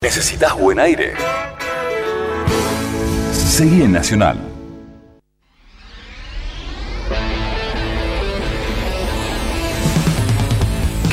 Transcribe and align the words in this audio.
¿Necesitas 0.00 0.56
buen 0.56 0.78
aire? 0.78 1.14
Seguí 3.32 3.82
en 3.82 3.90
Nacional. 3.90 4.47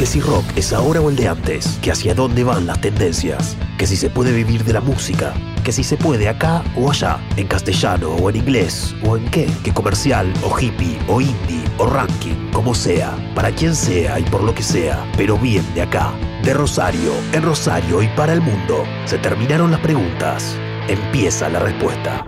Que 0.05 0.11
si 0.11 0.21
rock 0.21 0.45
es 0.55 0.71
ahora 0.71 1.01
o 1.01 1.09
el 1.09 1.15
de 1.15 1.27
antes, 1.27 1.79
que 1.81 1.91
hacia 1.91 2.13
dónde 2.13 2.43
van 2.43 2.67
las 2.67 2.79
tendencias, 2.79 3.57
que 3.79 3.87
si 3.87 3.95
se 3.95 4.11
puede 4.11 4.31
vivir 4.31 4.63
de 4.63 4.71
la 4.71 4.79
música, 4.79 5.33
que 5.63 5.71
si 5.71 5.83
se 5.83 5.97
puede 5.97 6.29
acá 6.29 6.63
o 6.75 6.91
allá, 6.91 7.17
en 7.37 7.47
castellano 7.47 8.11
o 8.11 8.29
en 8.29 8.35
inglés, 8.35 8.95
o 9.03 9.17
en 9.17 9.25
qué, 9.31 9.47
que 9.63 9.73
comercial 9.73 10.31
o 10.43 10.59
hippie 10.59 10.99
o 11.07 11.21
indie 11.21 11.63
o 11.79 11.87
ranking, 11.87 12.51
como 12.53 12.75
sea, 12.75 13.17
para 13.33 13.49
quien 13.49 13.73
sea 13.73 14.19
y 14.19 14.23
por 14.25 14.43
lo 14.43 14.53
que 14.53 14.61
sea, 14.61 15.11
pero 15.17 15.39
bien 15.39 15.65
de 15.73 15.81
acá, 15.81 16.13
de 16.43 16.53
Rosario, 16.53 17.11
en 17.33 17.41
Rosario 17.41 18.03
y 18.03 18.07
para 18.09 18.33
el 18.33 18.41
mundo. 18.41 18.83
Se 19.05 19.17
terminaron 19.17 19.71
las 19.71 19.79
preguntas, 19.79 20.55
empieza 20.87 21.49
la 21.49 21.57
respuesta. 21.57 22.27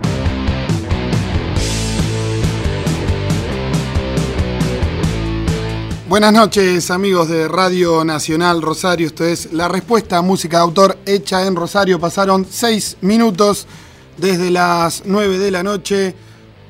Buenas 6.08 6.32
noches 6.32 6.90
amigos 6.90 7.28
de 7.28 7.48
Radio 7.48 8.02
Nacional 8.02 8.62
Rosario, 8.62 9.08
esto 9.08 9.26
es 9.26 9.52
La 9.52 9.68
Respuesta 9.68 10.16
a 10.16 10.22
Música 10.22 10.56
de 10.56 10.62
Autor 10.62 10.98
hecha 11.04 11.46
en 11.46 11.54
Rosario. 11.54 12.00
Pasaron 12.00 12.46
seis 12.48 12.96
minutos 13.02 13.66
desde 14.16 14.50
las 14.50 15.02
nueve 15.04 15.36
de 15.36 15.50
la 15.50 15.62
noche. 15.62 16.14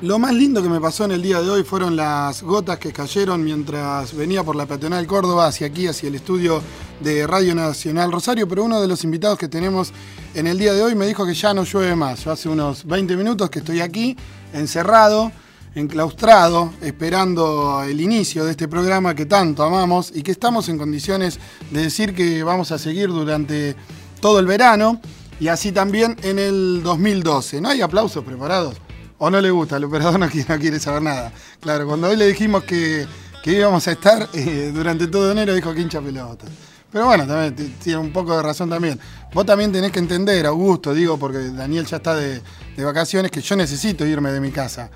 Lo 0.00 0.18
más 0.18 0.34
lindo 0.34 0.60
que 0.60 0.68
me 0.68 0.80
pasó 0.80 1.04
en 1.04 1.12
el 1.12 1.22
día 1.22 1.40
de 1.40 1.50
hoy 1.50 1.62
fueron 1.62 1.94
las 1.94 2.42
gotas 2.42 2.78
que 2.80 2.92
cayeron 2.92 3.44
mientras 3.44 4.12
venía 4.12 4.42
por 4.42 4.56
la 4.56 4.66
peatonal 4.66 5.06
Córdoba 5.06 5.46
hacia 5.46 5.68
aquí, 5.68 5.86
hacia 5.86 6.08
el 6.08 6.16
estudio 6.16 6.60
de 6.98 7.24
Radio 7.24 7.54
Nacional 7.54 8.10
Rosario, 8.10 8.48
pero 8.48 8.64
uno 8.64 8.80
de 8.80 8.88
los 8.88 9.04
invitados 9.04 9.38
que 9.38 9.46
tenemos 9.46 9.92
en 10.34 10.48
el 10.48 10.58
día 10.58 10.72
de 10.72 10.82
hoy 10.82 10.96
me 10.96 11.06
dijo 11.06 11.24
que 11.24 11.34
ya 11.34 11.54
no 11.54 11.62
llueve 11.62 11.94
más. 11.94 12.24
Yo 12.24 12.32
hace 12.32 12.48
unos 12.48 12.84
20 12.84 13.16
minutos 13.16 13.50
que 13.50 13.60
estoy 13.60 13.82
aquí, 13.82 14.16
encerrado 14.52 15.30
enclaustrado, 15.78 16.72
esperando 16.82 17.82
el 17.82 18.00
inicio 18.00 18.44
de 18.44 18.50
este 18.52 18.68
programa 18.68 19.14
que 19.14 19.26
tanto 19.26 19.62
amamos 19.62 20.12
y 20.14 20.22
que 20.22 20.32
estamos 20.32 20.68
en 20.68 20.76
condiciones 20.76 21.38
de 21.70 21.82
decir 21.82 22.14
que 22.14 22.42
vamos 22.42 22.72
a 22.72 22.78
seguir 22.78 23.08
durante 23.08 23.76
todo 24.20 24.40
el 24.40 24.46
verano 24.46 25.00
y 25.40 25.48
así 25.48 25.72
también 25.72 26.16
en 26.22 26.38
el 26.38 26.82
2012. 26.82 27.60
¿No 27.60 27.68
hay 27.68 27.80
aplausos 27.80 28.24
preparados? 28.24 28.76
¿O 29.18 29.30
no 29.30 29.40
le 29.40 29.50
gusta? 29.50 29.76
El 29.76 29.84
operador 29.84 30.18
no 30.18 30.28
quiere, 30.28 30.80
saber 30.80 31.02
nada. 31.02 31.32
Claro, 31.60 31.86
cuando 31.86 32.08
hoy 32.08 32.16
le 32.16 32.26
dijimos 32.26 32.64
que, 32.64 33.06
íbamos 33.44 33.88
a 33.88 33.92
estar 33.92 34.28
eh, 34.34 34.72
durante 34.74 35.06
todo 35.06 35.32
enero, 35.32 35.54
dijo 35.54 35.72
que 35.72 35.80
hincha 35.80 36.00
pelota. 36.02 36.44
Pero 36.92 37.06
bueno, 37.06 37.26
también 37.26 37.76
tiene 37.82 37.98
un 37.98 38.12
poco 38.12 38.36
de 38.36 38.42
razón 38.42 38.68
también. 38.68 38.98
Vos 39.32 39.46
también 39.46 39.72
tenés 39.72 39.92
que 39.92 39.98
entender, 39.98 40.44
Augusto, 40.46 40.92
digo, 40.92 41.18
porque 41.18 41.50
Daniel 41.50 41.86
ya 41.86 41.98
está 41.98 42.14
de 42.14 42.42
vacaciones, 42.78 43.30
que 43.30 43.40
yo 43.40 43.56
necesito 43.56 44.06
irme 44.06 44.32
de 44.32 44.40
mi 44.40 44.50
casa. 44.50 44.90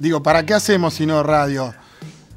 Digo, 0.00 0.22
¿para 0.22 0.46
qué 0.46 0.54
hacemos 0.54 0.94
si 0.94 1.04
no 1.04 1.22
radio? 1.22 1.74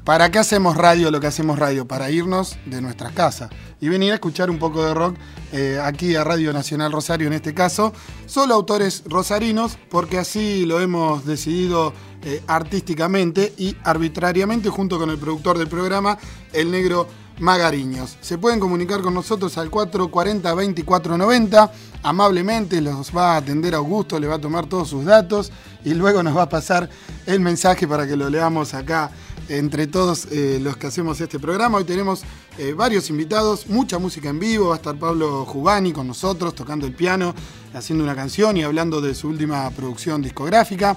¿Para 0.04 0.30
qué 0.30 0.38
hacemos 0.38 0.76
radio 0.76 1.10
lo 1.10 1.18
que 1.18 1.28
hacemos 1.28 1.58
radio? 1.58 1.88
Para 1.88 2.10
irnos 2.10 2.58
de 2.66 2.82
nuestras 2.82 3.12
casas 3.12 3.48
y 3.80 3.88
venir 3.88 4.12
a 4.12 4.16
escuchar 4.16 4.50
un 4.50 4.58
poco 4.58 4.84
de 4.84 4.92
rock 4.92 5.16
eh, 5.50 5.80
aquí 5.82 6.14
a 6.14 6.24
Radio 6.24 6.52
Nacional 6.52 6.92
Rosario 6.92 7.26
en 7.26 7.32
este 7.32 7.54
caso. 7.54 7.94
Solo 8.26 8.52
autores 8.52 9.02
rosarinos, 9.06 9.78
porque 9.88 10.18
así 10.18 10.66
lo 10.66 10.78
hemos 10.78 11.24
decidido 11.24 11.94
eh, 12.22 12.42
artísticamente 12.48 13.54
y 13.56 13.74
arbitrariamente 13.82 14.68
junto 14.68 14.98
con 14.98 15.08
el 15.08 15.16
productor 15.16 15.56
del 15.56 15.68
programa, 15.68 16.18
el 16.52 16.70
negro 16.70 17.08
Magariños. 17.38 18.16
Se 18.20 18.36
pueden 18.38 18.60
comunicar 18.60 19.00
con 19.00 19.14
nosotros 19.14 19.58
al 19.58 19.68
440-2490. 19.70 21.70
Amablemente 22.02 22.80
los 22.80 23.16
va 23.16 23.34
a 23.34 23.36
atender 23.38 23.74
Augusto, 23.74 24.20
le 24.20 24.28
va 24.28 24.36
a 24.36 24.40
tomar 24.40 24.66
todos 24.66 24.88
sus 24.88 25.04
datos 25.04 25.50
y 25.84 25.94
luego 25.94 26.22
nos 26.22 26.36
va 26.36 26.42
a 26.42 26.48
pasar 26.48 26.88
el 27.26 27.40
mensaje 27.40 27.88
para 27.88 28.06
que 28.06 28.16
lo 28.16 28.30
leamos 28.30 28.74
acá 28.74 29.10
entre 29.48 29.86
todos 29.86 30.26
eh, 30.30 30.58
los 30.62 30.76
que 30.76 30.86
hacemos 30.86 31.20
este 31.20 31.40
programa. 31.40 31.78
Hoy 31.78 31.84
tenemos 31.84 32.22
eh, 32.56 32.72
varios 32.72 33.10
invitados, 33.10 33.66
mucha 33.68 33.98
música 33.98 34.28
en 34.28 34.38
vivo. 34.38 34.68
Va 34.68 34.74
a 34.74 34.76
estar 34.76 34.96
Pablo 34.96 35.44
Jubani 35.44 35.92
con 35.92 36.06
nosotros 36.06 36.54
tocando 36.54 36.86
el 36.86 36.94
piano, 36.94 37.34
haciendo 37.74 38.04
una 38.04 38.14
canción 38.14 38.56
y 38.56 38.62
hablando 38.62 39.00
de 39.00 39.12
su 39.14 39.28
última 39.28 39.68
producción 39.70 40.22
discográfica. 40.22 40.96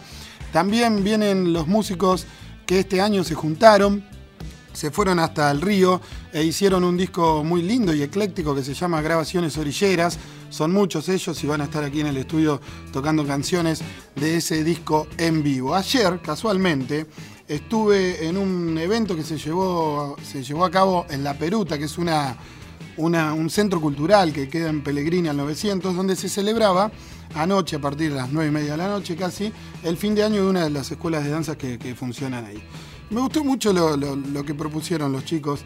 También 0.53 1.03
vienen 1.03 1.51
los 1.51 1.67
músicos 1.67 2.27
que 2.65 2.79
este 2.79 3.01
año 3.01 3.23
se 3.23 3.33
juntaron 3.33 4.03
se 4.77 4.91
fueron 4.91 5.17
hasta 5.17 5.49
el 5.49 5.59
río 5.59 5.99
e 6.31 6.43
hicieron 6.43 6.83
un 6.83 6.97
disco 6.97 7.43
muy 7.43 7.63
lindo 7.63 7.95
y 7.95 8.03
ecléctico 8.03 8.53
que 8.53 8.63
se 8.63 8.75
llama 8.75 9.01
Grabaciones 9.01 9.57
Orilleras. 9.57 10.19
Son 10.51 10.71
muchos 10.71 11.09
ellos 11.09 11.43
y 11.43 11.47
van 11.47 11.61
a 11.61 11.63
estar 11.63 11.83
aquí 11.83 12.01
en 12.01 12.05
el 12.05 12.17
estudio 12.17 12.61
tocando 12.93 13.25
canciones 13.25 13.81
de 14.15 14.37
ese 14.37 14.63
disco 14.63 15.07
en 15.17 15.41
vivo. 15.41 15.73
Ayer, 15.73 16.21
casualmente, 16.21 17.07
estuve 17.47 18.27
en 18.27 18.37
un 18.37 18.77
evento 18.77 19.15
que 19.15 19.23
se 19.23 19.39
llevó, 19.39 20.15
se 20.21 20.43
llevó 20.43 20.63
a 20.63 20.69
cabo 20.69 21.07
en 21.09 21.23
La 21.23 21.33
Peruta, 21.33 21.79
que 21.79 21.85
es 21.85 21.97
una, 21.97 22.37
un 22.97 23.49
centro 23.49 23.81
cultural 23.81 24.31
que 24.31 24.47
queda 24.47 24.69
en 24.69 24.83
Pellegrini 24.83 25.27
al 25.27 25.37
900, 25.37 25.95
donde 25.95 26.15
se 26.15 26.29
celebraba 26.29 26.91
anoche, 27.33 27.77
a 27.77 27.81
partir 27.81 28.11
de 28.11 28.17
las 28.17 28.31
9 28.31 28.47
y 28.47 28.51
media 28.51 28.71
de 28.73 28.77
la 28.77 28.89
noche 28.89 29.15
casi, 29.15 29.51
el 29.83 29.97
fin 29.97 30.13
de 30.13 30.23
año 30.23 30.43
de 30.43 30.49
una 30.51 30.63
de 30.65 30.69
las 30.69 30.91
escuelas 30.91 31.23
de 31.23 31.31
danza 31.31 31.57
que 31.57 31.95
funcionan 31.97 32.45
ahí. 32.45 32.61
Me 33.09 33.21
gustó 33.21 33.43
mucho 33.43 33.71
lo, 33.71 34.43
que 34.43 34.53
propusieron 34.53 35.13
los 35.13 35.23
chicos. 35.23 35.61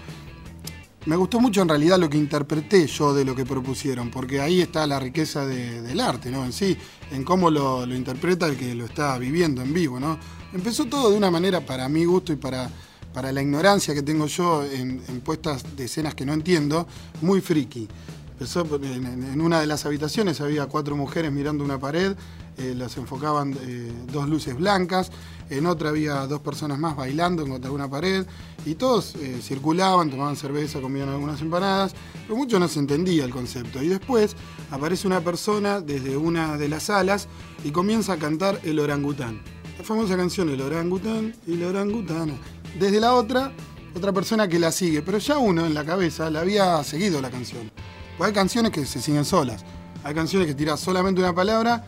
Me 1.06 1.16
gustó 1.16 1.40
mucho 1.40 1.64
en 1.64 1.70
realidad 1.70 1.98
lo 1.98 2.08
que 2.08 2.18
interpreté 2.18 2.86
yo 2.86 3.16
de 3.16 3.26
lo 3.26 3.36
que 3.36 3.46
propusieron, 3.46 4.12
porque 4.12 4.40
ahí 4.40 4.62
está 4.62 4.86
la 4.86 5.00
riqueza 5.00 5.48
del 5.48 6.00
arte, 6.00 6.30
¿no? 6.30 6.46
En 6.46 6.54
sí, 6.54 6.78
en 7.12 7.24
cómo 7.24 7.50
lo, 7.50 7.84
interpreta 7.88 8.46
el 8.46 8.56
que 8.56 8.76
lo 8.76 8.86
está 8.86 9.18
viviendo 9.18 9.64
en 9.64 9.74
vivo, 9.74 10.00
¿no? 10.00 10.20
Empezó 10.54 10.86
todo 10.86 11.10
de 11.10 11.18
una 11.18 11.32
manera 11.32 11.66
para 11.66 11.90
mi 11.90 12.06
gusto 12.06 12.32
y 12.32 12.36
para, 12.36 12.70
para 13.12 13.32
la 13.32 13.42
ignorancia 13.42 13.96
que 13.96 14.04
tengo 14.04 14.28
yo 14.28 14.64
en, 14.64 15.00
puestas 15.22 15.76
de 15.76 15.86
escenas 15.86 16.14
que 16.14 16.26
no 16.26 16.34
entiendo, 16.34 16.88
muy 17.22 17.42
friki. 17.42 17.88
Empezó 18.34 18.68
en, 18.84 19.42
una 19.42 19.60
de 19.60 19.66
las 19.66 19.88
habitaciones, 19.88 20.40
había 20.42 20.68
cuatro 20.68 20.96
mujeres 20.96 21.32
mirando 21.32 21.64
una 21.64 21.80
pared, 21.80 22.16
eh, 22.58 22.74
las 22.76 22.98
enfocaban 22.98 23.58
eh, 23.62 23.92
dos 24.12 24.28
luces 24.28 24.56
blancas, 24.56 25.12
en 25.50 25.66
otra 25.66 25.90
había 25.90 26.28
dos 26.28 26.40
personas 26.42 26.80
más 26.80 26.96
bailando 26.96 27.46
contra 27.46 27.72
una 27.72 27.90
pared 27.90 28.26
y 28.66 28.76
todos 28.76 29.16
eh, 29.16 29.40
circulaban, 29.42 30.10
tomaban 30.10 30.36
cerveza, 30.36 30.80
comían 30.80 31.10
algunas 31.10 31.42
empanadas, 31.42 31.94
pero 32.24 32.38
mucho 32.38 32.60
no 32.60 32.68
se 32.68 32.80
entendía 32.80 33.26
el 33.26 33.32
concepto. 33.32 33.84
Y 33.84 33.88
después 33.88 34.36
aparece 34.70 35.08
una 35.08 35.22
persona 35.22 35.82
desde 35.82 36.16
una 36.16 36.58
de 36.58 36.70
las 36.70 36.84
salas 36.84 37.28
y 37.64 37.72
comienza 37.72 38.14
a 38.14 38.18
cantar 38.18 38.60
el 38.64 38.80
orangután. 38.80 39.42
La 39.78 39.84
famosa 39.84 40.16
canción 40.16 40.50
El 40.50 40.62
orangután 40.62 41.34
y 41.48 41.56
la 41.56 41.68
orangutana. 41.68 42.34
Desde 42.80 43.00
la 43.00 43.16
otra, 43.16 43.52
otra 43.96 44.12
persona 44.12 44.48
que 44.48 44.60
la 44.60 44.72
sigue, 44.72 45.02
pero 45.02 45.18
ya 45.18 45.38
uno 45.38 45.66
en 45.66 45.74
la 45.74 45.84
cabeza 45.84 46.30
la 46.30 46.42
había 46.42 46.84
seguido 46.84 47.22
la 47.22 47.32
canción. 47.32 47.72
Pues 48.18 48.28
hay 48.28 48.34
canciones 48.34 48.72
que 48.72 48.86
se 48.86 49.02
siguen 49.02 49.26
solas. 49.26 49.66
Hay 50.04 50.14
canciones 50.14 50.48
que 50.48 50.54
tiras 50.54 50.80
solamente 50.80 51.20
una 51.20 51.34
palabra 51.34 51.84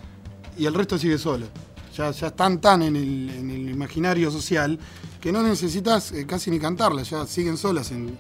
y 0.58 0.66
el 0.66 0.74
resto 0.74 0.98
sigue 0.98 1.18
solo 1.18 1.48
ya, 1.96 2.10
están 2.10 2.60
tan 2.60 2.82
en 2.82 2.96
el, 2.96 3.70
imaginario 3.70 4.32
social 4.32 4.80
que 5.22 5.32
no 5.32 5.44
necesitas 5.44 6.12
eh, 6.12 6.26
casi 6.26 6.52
ni 6.52 6.60
cantarlas, 6.60 7.10
ya 7.10 7.26
siguen 7.26 7.58
solas 7.58 7.92
en, 7.92 8.18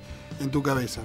tu 0.51 0.61
cabeza. 0.61 1.01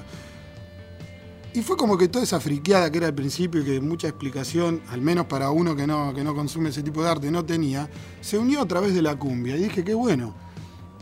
Y 1.55 1.62
fue 1.62 1.77
como 1.77 1.97
que 1.97 2.09
toda 2.09 2.25
esa 2.25 2.41
friqueada 2.41 2.91
que 2.91 2.99
era 2.99 3.06
al 3.06 3.15
principio 3.15 3.61
y 3.61 3.65
que 3.65 3.81
mucha 3.81 4.09
explicación, 4.09 4.83
al 4.91 5.00
menos 5.00 5.27
para 5.27 5.50
uno 5.50 5.77
que 5.77 5.87
no, 5.87 6.12
que 6.12 6.25
no 6.25 6.34
consume 6.34 6.71
ese 6.71 6.83
tipo 6.83 7.03
de 7.03 7.11
arte, 7.11 7.31
no 7.31 7.44
tenía, 7.44 7.88
se 8.21 8.37
unió 8.37 8.62
a 8.62 8.67
través 8.67 8.94
de 8.94 9.03
la 9.03 9.17
cumbia. 9.17 9.56
Y 9.56 9.62
dije, 9.65 9.84
qué 9.84 9.94
bueno, 9.94 10.34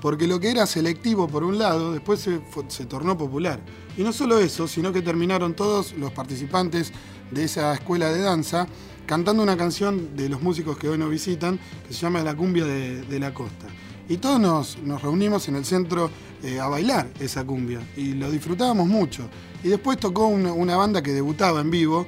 porque 0.00 0.26
lo 0.26 0.40
que 0.40 0.50
era 0.50 0.66
selectivo 0.66 1.28
por 1.28 1.44
un 1.44 1.58
lado, 1.58 1.92
después 1.92 2.20
se, 2.20 2.40
se 2.68 2.86
tornó 2.86 3.16
popular. 3.16 3.60
Y 3.96 4.02
no 4.02 4.12
solo 4.12 4.38
eso, 4.38 4.68
sino 4.68 4.92
que 4.92 5.02
terminaron 5.02 5.54
todos 5.54 5.94
los 5.94 6.12
participantes 6.12 6.92
de 7.30 7.44
esa 7.44 7.74
escuela 7.74 8.12
de 8.12 8.20
danza 8.20 8.68
cantando 9.06 9.42
una 9.42 9.56
canción 9.56 10.16
de 10.16 10.28
los 10.28 10.42
músicos 10.42 10.76
que 10.76 10.88
hoy 10.88 10.98
nos 10.98 11.10
visitan, 11.10 11.58
que 11.86 11.94
se 11.94 12.00
llama 12.00 12.22
La 12.22 12.34
cumbia 12.34 12.64
de, 12.64 13.20
la 13.20 13.32
costa. 13.32 13.66
Y 14.08 14.18
todos 14.18 14.40
nos, 14.40 15.02
reunimos 15.02 15.48
en 15.48 15.56
el 15.56 15.64
centro 15.64 16.10
eh, 16.42 16.60
a 16.60 16.68
bailar 16.68 17.08
esa 17.20 17.44
cumbia 17.44 17.80
y 17.96 18.12
lo 18.12 18.30
disfrutábamos 18.30 18.86
mucho. 18.86 19.28
Y 19.64 19.68
después 19.68 19.98
tocó 19.98 20.26
una, 20.26 20.76
banda 20.76 21.02
que 21.02 21.12
debutaba 21.12 21.60
en 21.60 21.70
vivo, 21.70 22.06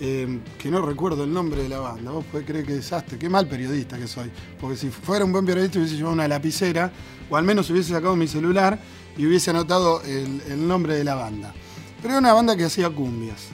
eh, 0.00 0.40
que 0.58 0.70
no 0.70 0.80
recuerdo 0.80 1.24
el 1.24 1.32
nombre 1.32 1.62
de 1.62 1.68
la 1.68 1.78
banda. 1.78 2.10
Vos 2.10 2.24
podés 2.24 2.46
creer 2.46 2.64
que 2.64 2.72
desastre, 2.72 3.18
qué 3.18 3.28
mal 3.28 3.46
periodista 3.46 3.98
que 3.98 4.08
soy. 4.08 4.30
Porque 4.58 4.76
si 4.76 4.88
fuera 4.88 5.24
un 5.24 5.32
buen 5.32 5.44
periodista 5.44 5.78
hubiese 5.78 5.96
llevado 5.96 6.14
una 6.14 6.26
lapicera, 6.26 6.90
o 7.28 7.36
al 7.36 7.44
menos 7.44 7.68
hubiese 7.68 7.92
sacado 7.92 8.16
mi 8.16 8.26
celular 8.26 8.78
y 9.16 9.26
hubiese 9.26 9.50
anotado 9.50 10.02
el, 10.02 10.66
nombre 10.66 10.94
de 10.96 11.04
la 11.04 11.14
banda. 11.14 11.54
Pero 12.00 12.14
era 12.14 12.18
una 12.18 12.32
banda 12.32 12.56
que 12.56 12.64
hacía 12.64 12.88
cumbias. 12.88 13.48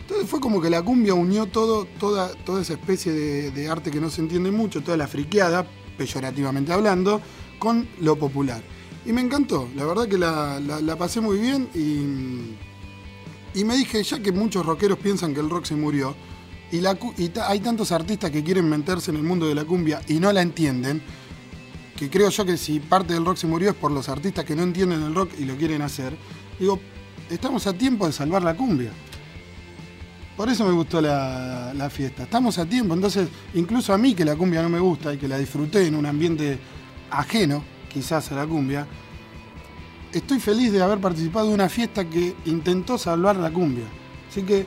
Entonces 0.00 0.28
fue 0.28 0.40
como 0.40 0.60
que 0.60 0.70
la 0.70 0.82
cumbia 0.82 1.12
unió 1.14 1.46
todo, 1.46 1.86
toda 1.98 2.32
esa 2.60 2.72
especie 2.72 3.12
de, 3.12 3.68
arte 3.68 3.90
que 3.90 4.00
no 4.00 4.08
se 4.08 4.22
entiende 4.22 4.50
mucho, 4.50 4.82
toda 4.82 4.96
la 4.96 5.06
friqueada, 5.06 5.66
peyorativamente 5.98 6.72
hablando, 6.72 7.20
con 7.58 7.88
lo 8.00 8.16
popular. 8.16 8.62
Y 9.06 9.12
me 9.12 9.20
encantó, 9.20 9.68
la 9.76 9.84
verdad 9.84 10.08
que 10.08 10.16
la, 10.16 10.96
pasé 10.98 11.20
muy 11.20 11.38
bien 11.38 11.68
y, 11.74 12.56
Y 13.54 13.64
me 13.64 13.76
dije, 13.76 14.02
ya 14.02 14.20
que 14.20 14.32
muchos 14.32 14.66
rockeros 14.66 14.98
piensan 14.98 15.32
que 15.32 15.40
el 15.40 15.48
rock 15.48 15.66
se 15.66 15.76
murió, 15.76 16.16
y, 16.72 16.80
la, 16.80 16.98
hay 17.46 17.60
tantos 17.60 17.92
artistas 17.92 18.32
que 18.32 18.42
quieren 18.42 18.68
meterse 18.68 19.12
en 19.12 19.18
el 19.18 19.22
mundo 19.22 19.46
de 19.46 19.54
la 19.54 19.64
cumbia 19.64 20.00
y 20.08 20.14
no 20.14 20.32
la 20.32 20.42
entienden, 20.42 21.00
que 21.96 22.10
creo 22.10 22.30
yo 22.30 22.44
que 22.44 22.56
si 22.56 22.80
parte 22.80 23.14
del 23.14 23.24
rock 23.24 23.36
se 23.36 23.46
murió 23.46 23.70
es 23.70 23.76
por 23.76 23.92
los 23.92 24.08
artistas 24.08 24.44
que 24.44 24.56
no 24.56 24.64
entienden 24.64 25.02
el 25.02 25.14
rock 25.14 25.32
y 25.38 25.44
lo 25.44 25.56
quieren 25.56 25.82
hacer, 25.82 26.16
digo, 26.58 26.80
estamos 27.30 27.66
a 27.68 27.74
tiempo 27.74 28.06
de 28.06 28.12
salvar 28.12 28.42
la 28.42 28.56
cumbia. 28.56 28.90
Por 30.36 30.48
eso 30.48 30.66
me 30.66 30.72
gustó 30.72 31.00
la, 31.00 31.72
la, 31.74 31.88
fiesta. 31.90 32.24
Estamos 32.24 32.58
a 32.58 32.66
tiempo, 32.66 32.92
entonces 32.94 33.28
incluso 33.54 33.92
a 33.92 33.98
mí 33.98 34.14
que 34.14 34.24
la 34.24 34.34
cumbia 34.34 34.60
no 34.62 34.68
me 34.68 34.80
gusta 34.80 35.14
y 35.14 35.16
que 35.16 35.28
la 35.28 35.38
disfruté 35.38 35.86
en 35.86 35.94
un 35.94 36.06
ambiente 36.06 36.58
ajeno, 37.08 37.62
quizás 37.88 38.32
a 38.32 38.34
la 38.34 38.46
cumbia, 38.46 38.84
estoy 40.14 40.38
feliz 40.40 40.72
de 40.72 40.82
haber 40.82 41.00
participado 41.00 41.48
de 41.48 41.54
una 41.54 41.68
fiesta 41.68 42.08
que 42.08 42.34
intentó 42.46 42.96
salvar 42.96 43.36
la 43.36 43.50
cumbia. 43.52 43.84
Así 44.28 44.42
que 44.42 44.66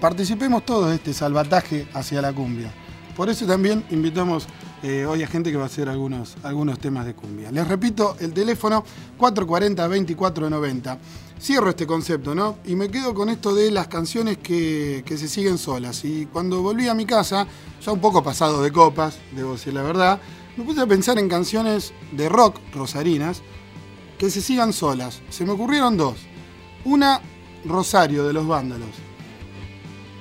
participemos 0.00 0.64
todos 0.64 0.90
de 0.90 0.96
este 0.96 1.14
salvataje 1.14 1.88
hacia 1.94 2.20
la 2.20 2.32
cumbia. 2.32 2.72
Por 3.16 3.28
eso 3.28 3.46
también 3.46 3.84
invitamos 3.90 4.46
eh, 4.82 5.04
hoy 5.06 5.22
a 5.22 5.26
gente 5.26 5.50
que 5.50 5.56
va 5.56 5.64
a 5.64 5.66
hacer 5.66 5.88
algunos, 5.88 6.36
algunos 6.42 6.78
temas 6.78 7.04
de 7.04 7.14
cumbia. 7.14 7.50
Les 7.50 7.66
repito, 7.66 8.16
el 8.20 8.32
teléfono 8.32 8.84
440-2490. 9.18 10.98
Cierro 11.40 11.70
este 11.70 11.86
concepto, 11.86 12.34
¿no? 12.34 12.58
Y 12.64 12.74
me 12.74 12.88
quedo 12.88 13.14
con 13.14 13.28
esto 13.28 13.54
de 13.54 13.70
las 13.70 13.88
canciones 13.88 14.38
que, 14.38 15.02
que, 15.06 15.16
se 15.16 15.28
siguen 15.28 15.58
solas. 15.58 16.04
Y 16.04 16.26
cuando 16.26 16.62
volví 16.62 16.88
a 16.88 16.94
mi 16.94 17.06
casa, 17.06 17.46
ya 17.84 17.92
un 17.92 18.00
poco 18.00 18.22
pasado 18.22 18.62
de 18.62 18.72
copas, 18.72 19.18
debo 19.34 19.52
decir 19.52 19.74
la 19.74 19.82
verdad, 19.82 20.20
me 20.56 20.64
puse 20.64 20.80
a 20.80 20.86
pensar 20.86 21.18
en 21.18 21.28
canciones 21.28 21.92
de 22.12 22.28
rock 22.28 22.58
rosarinas 22.74 23.42
que 24.18 24.30
se 24.30 24.42
sigan 24.42 24.72
solas. 24.72 25.22
Se 25.30 25.44
me 25.44 25.52
ocurrieron 25.52 25.96
dos. 25.96 26.16
Una, 26.84 27.20
Rosario 27.64 28.26
de 28.26 28.32
los 28.32 28.46
Vándalos. 28.46 28.90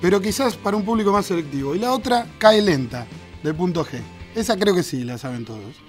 Pero 0.01 0.21
quizás 0.21 0.55
para 0.55 0.77
un 0.77 0.85
público 0.85 1.11
más 1.11 1.25
selectivo. 1.25 1.75
Y 1.75 1.79
la 1.79 1.91
otra, 1.91 2.27
Cae 2.37 2.61
Lenta, 2.61 3.07
de 3.43 3.53
punto 3.53 3.83
G. 3.83 3.99
Esa 4.35 4.55
creo 4.57 4.75
que 4.75 4.83
sí, 4.83 5.03
la 5.03 5.17
saben 5.17 5.45
todos. 5.45 5.86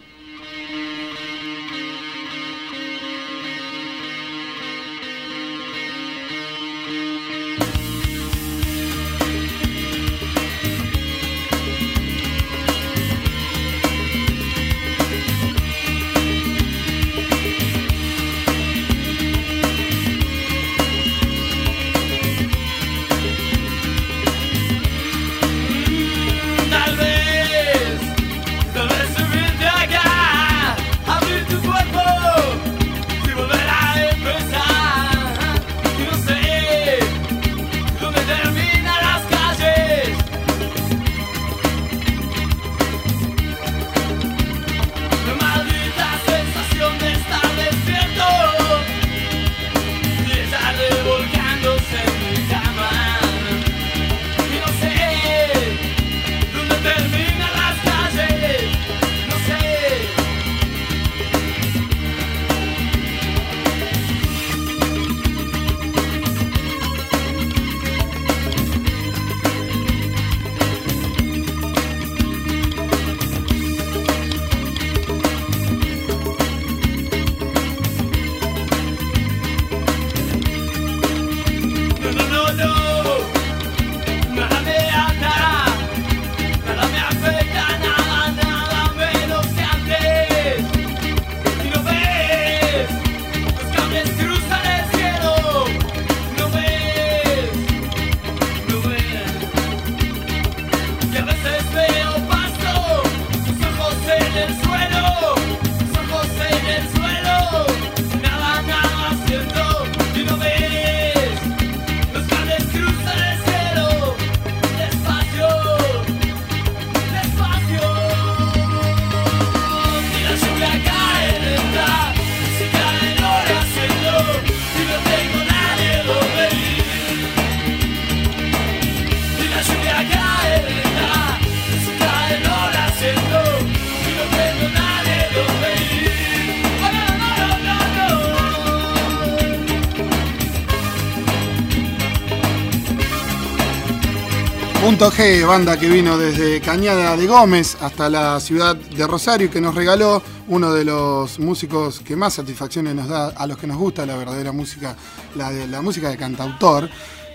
Punto 144.88 145.11
G, 145.11 145.46
banda 145.46 145.79
que 145.79 145.87
vino 145.87 146.17
desde 146.17 146.62
Cañada 146.62 147.14
de 147.14 147.26
Gómez 147.26 147.76
hasta 147.83 148.09
la 148.09 148.40
ciudad 148.40 148.75
de 148.75 149.07
Rosario 149.07 149.49
y 149.49 149.50
que 149.50 149.61
nos 149.61 149.75
regaló 149.75 150.23
uno 150.47 150.73
de 150.73 150.87
los 150.87 151.38
músicos 151.38 152.00
que 152.00 152.16
más 152.16 152.33
satisfacciones 152.33 152.95
nos 152.95 153.07
da 153.07 153.26
a 153.28 153.47
los 153.47 153.59
que 153.59 153.66
nos 153.66 153.76
gusta 153.76 154.07
la 154.07 154.16
verdadera 154.16 154.50
música, 154.50 154.97
la, 155.37 155.50
de, 155.50 155.66
la 155.66 155.83
música 155.83 156.09
de 156.09 156.16
cantautor, 156.16 156.88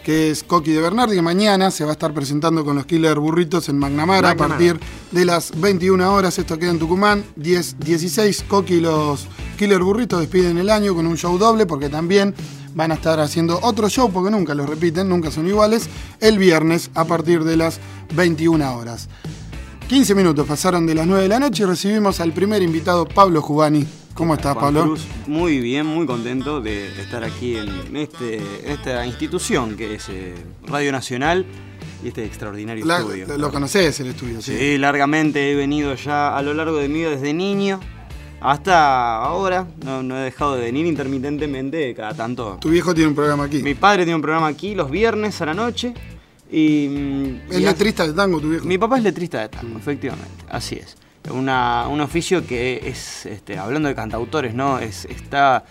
que 0.03 0.31
es 0.31 0.41
Coqui 0.41 0.71
de 0.71 0.81
Bernardi, 0.81 1.15
que 1.15 1.21
mañana 1.21 1.69
se 1.69 1.83
va 1.83 1.91
a 1.91 1.93
estar 1.93 2.11
presentando 2.11 2.65
con 2.65 2.75
los 2.75 2.87
Killer 2.87 3.19
Burritos 3.19 3.69
en 3.69 3.77
Magnamara, 3.77 4.31
a 4.31 4.35
partir 4.35 4.79
de 5.11 5.23
las 5.23 5.51
21 5.55 6.11
horas. 6.11 6.39
Esto 6.39 6.57
queda 6.57 6.71
en 6.71 6.79
Tucumán, 6.79 7.23
10, 7.35 7.77
16. 7.77 8.45
Coqui 8.47 8.77
y 8.77 8.81
los 8.81 9.27
Killer 9.59 9.83
Burritos 9.83 10.21
despiden 10.21 10.57
el 10.57 10.71
año 10.71 10.95
con 10.95 11.05
un 11.05 11.17
show 11.17 11.37
doble 11.37 11.67
porque 11.67 11.89
también 11.89 12.33
van 12.75 12.91
a 12.91 12.95
estar 12.95 13.19
haciendo 13.19 13.59
otro 13.61 13.89
show, 13.89 14.11
porque 14.11 14.31
nunca 14.31 14.53
lo 14.53 14.65
repiten, 14.65 15.09
nunca 15.09 15.31
son 15.31 15.47
iguales, 15.47 15.89
el 16.19 16.37
viernes 16.37 16.89
a 16.93 17.05
partir 17.05 17.43
de 17.43 17.57
las 17.57 17.79
21 18.15 18.75
horas. 18.77 19.09
15 19.87 20.15
minutos 20.15 20.47
pasaron 20.47 20.87
de 20.87 20.95
las 20.95 21.05
9 21.05 21.23
de 21.23 21.29
la 21.29 21.39
noche 21.39 21.63
y 21.63 21.65
recibimos 21.65 22.19
al 22.19 22.31
primer 22.31 22.61
invitado, 22.61 23.05
Pablo 23.05 23.41
Jubani. 23.41 23.85
¿Cómo 24.13 24.35
estás, 24.35 24.55
Pablo? 24.55 24.95
muy 25.25 25.59
bien, 25.59 25.87
muy 25.87 26.05
contento 26.05 26.61
de 26.61 27.01
estar 27.01 27.23
aquí 27.23 27.57
en 27.57 27.95
este, 27.95 28.41
esta 28.65 29.05
institución 29.07 29.75
que 29.75 29.95
es 29.95 30.07
eh, 30.09 30.35
Radio 30.67 30.91
Nacional 30.91 31.45
y 32.03 32.09
este 32.09 32.23
extraordinario 32.23 32.85
estudio. 32.85 33.37
Lo 33.37 33.51
conoces 33.51 33.99
el 33.99 34.07
estudio, 34.07 34.41
sí. 34.41 34.55
Sí, 34.55 34.77
largamente 34.77 35.51
he 35.51 35.55
venido 35.55 35.95
ya 35.95 36.37
a 36.37 36.41
lo 36.43 36.53
largo 36.53 36.77
de 36.77 36.89
mi 36.89 36.99
vida 36.99 37.09
desde 37.09 37.33
niño 37.33 37.79
hasta 38.43 39.23
ahora 39.23 39.65
no, 39.85 40.17
he 40.17 40.23
dejado 40.23 40.55
de 40.55 40.63
venir 40.63 40.85
intermitentemente 40.85 41.95
cada 41.95 42.13
tanto. 42.13 42.57
¿Tu 42.59 42.69
viejo 42.69 42.93
tiene 42.93 43.07
un 43.07 43.15
programa 43.15 43.45
aquí? 43.45 43.63
Mi 43.63 43.73
padre 43.73 44.03
tiene 44.03 44.15
un 44.15 44.21
programa 44.21 44.47
aquí 44.47 44.75
los 44.75 44.91
viernes 44.91 45.41
a 45.41 45.45
la 45.45 45.53
noche. 45.53 45.93
Y, 46.51 47.39
¿Es 47.49 47.61
letrista 47.61 48.05
de 48.05 48.13
tango 48.13 48.41
tu 48.41 48.49
viejo? 48.49 48.65
Mi 48.65 48.77
papá 48.77 48.97
es 48.97 49.03
letrista 49.03 49.39
de 49.39 49.49
tango, 49.49 49.79
efectivamente, 49.79 50.43
así 50.49 50.75
es. 50.75 50.97
Una, 51.31 51.87
un 51.87 52.01
oficio 52.01 52.45
que 52.45 52.81
es, 52.85 53.25
este, 53.25 53.57
hablando 53.57 53.87
de 53.87 53.95
cantautores, 53.95 54.53
¿no? 54.53 54.77
Es, 54.77 55.05
está 55.05 55.63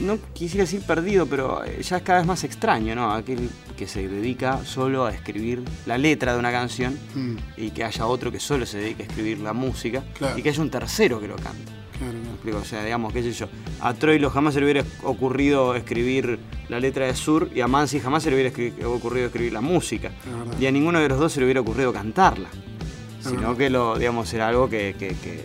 no 0.00 0.18
quisiera 0.32 0.64
decir 0.64 0.82
perdido, 0.82 1.26
pero 1.26 1.62
ya 1.64 1.96
es 1.98 2.02
cada 2.02 2.18
vez 2.18 2.26
más 2.26 2.44
extraño, 2.44 2.94
¿no? 2.94 3.12
Aquel 3.12 3.48
que 3.76 3.86
se 3.86 4.08
dedica 4.08 4.64
solo 4.64 5.06
a 5.06 5.12
escribir 5.12 5.62
la 5.86 5.98
letra 5.98 6.32
de 6.32 6.38
una 6.38 6.50
canción 6.52 6.98
mm. 7.14 7.36
y 7.56 7.70
que 7.70 7.84
haya 7.84 8.06
otro 8.06 8.30
que 8.32 8.40
solo 8.40 8.66
se 8.66 8.78
dedique 8.78 9.02
a 9.04 9.06
escribir 9.06 9.38
la 9.40 9.52
música 9.52 10.02
y 10.36 10.42
que 10.42 10.48
haya 10.50 10.62
un 10.62 10.70
tercero 10.70 11.20
que 11.20 11.28
lo 11.28 11.36
cante. 11.36 11.72
explico? 12.34 12.58
O 12.58 12.64
sea, 12.64 12.82
digamos, 12.84 13.12
qué 13.12 13.22
sé 13.22 13.32
yo, 13.32 13.46
a 13.80 13.94
Troilo 13.94 14.30
jamás 14.30 14.54
se 14.54 14.60
le 14.60 14.66
hubiera 14.66 14.84
ocurrido 15.04 15.74
escribir 15.74 16.38
la 16.68 16.80
letra 16.80 17.06
de 17.06 17.14
Sur 17.14 17.50
y 17.54 17.60
a 17.60 17.68
Mansi 17.68 18.00
jamás 18.00 18.22
se 18.22 18.30
le 18.30 18.36
hubiera 18.36 18.50
escri- 18.54 18.84
ocurrido 18.84 19.26
escribir 19.26 19.52
la 19.52 19.60
música. 19.60 20.10
Y 20.58 20.66
a 20.66 20.70
ninguno 20.72 20.98
de 21.00 21.08
los 21.08 21.18
dos 21.18 21.32
se 21.32 21.40
le 21.40 21.46
hubiera 21.46 21.60
ocurrido 21.60 21.92
cantarla. 21.92 22.48
Sino 23.20 23.40
verdad. 23.40 23.56
que 23.56 23.70
lo, 23.70 23.98
digamos, 23.98 24.32
era 24.34 24.48
algo 24.48 24.68
que, 24.68 24.96
que- 24.98 25.08
que 25.14 25.40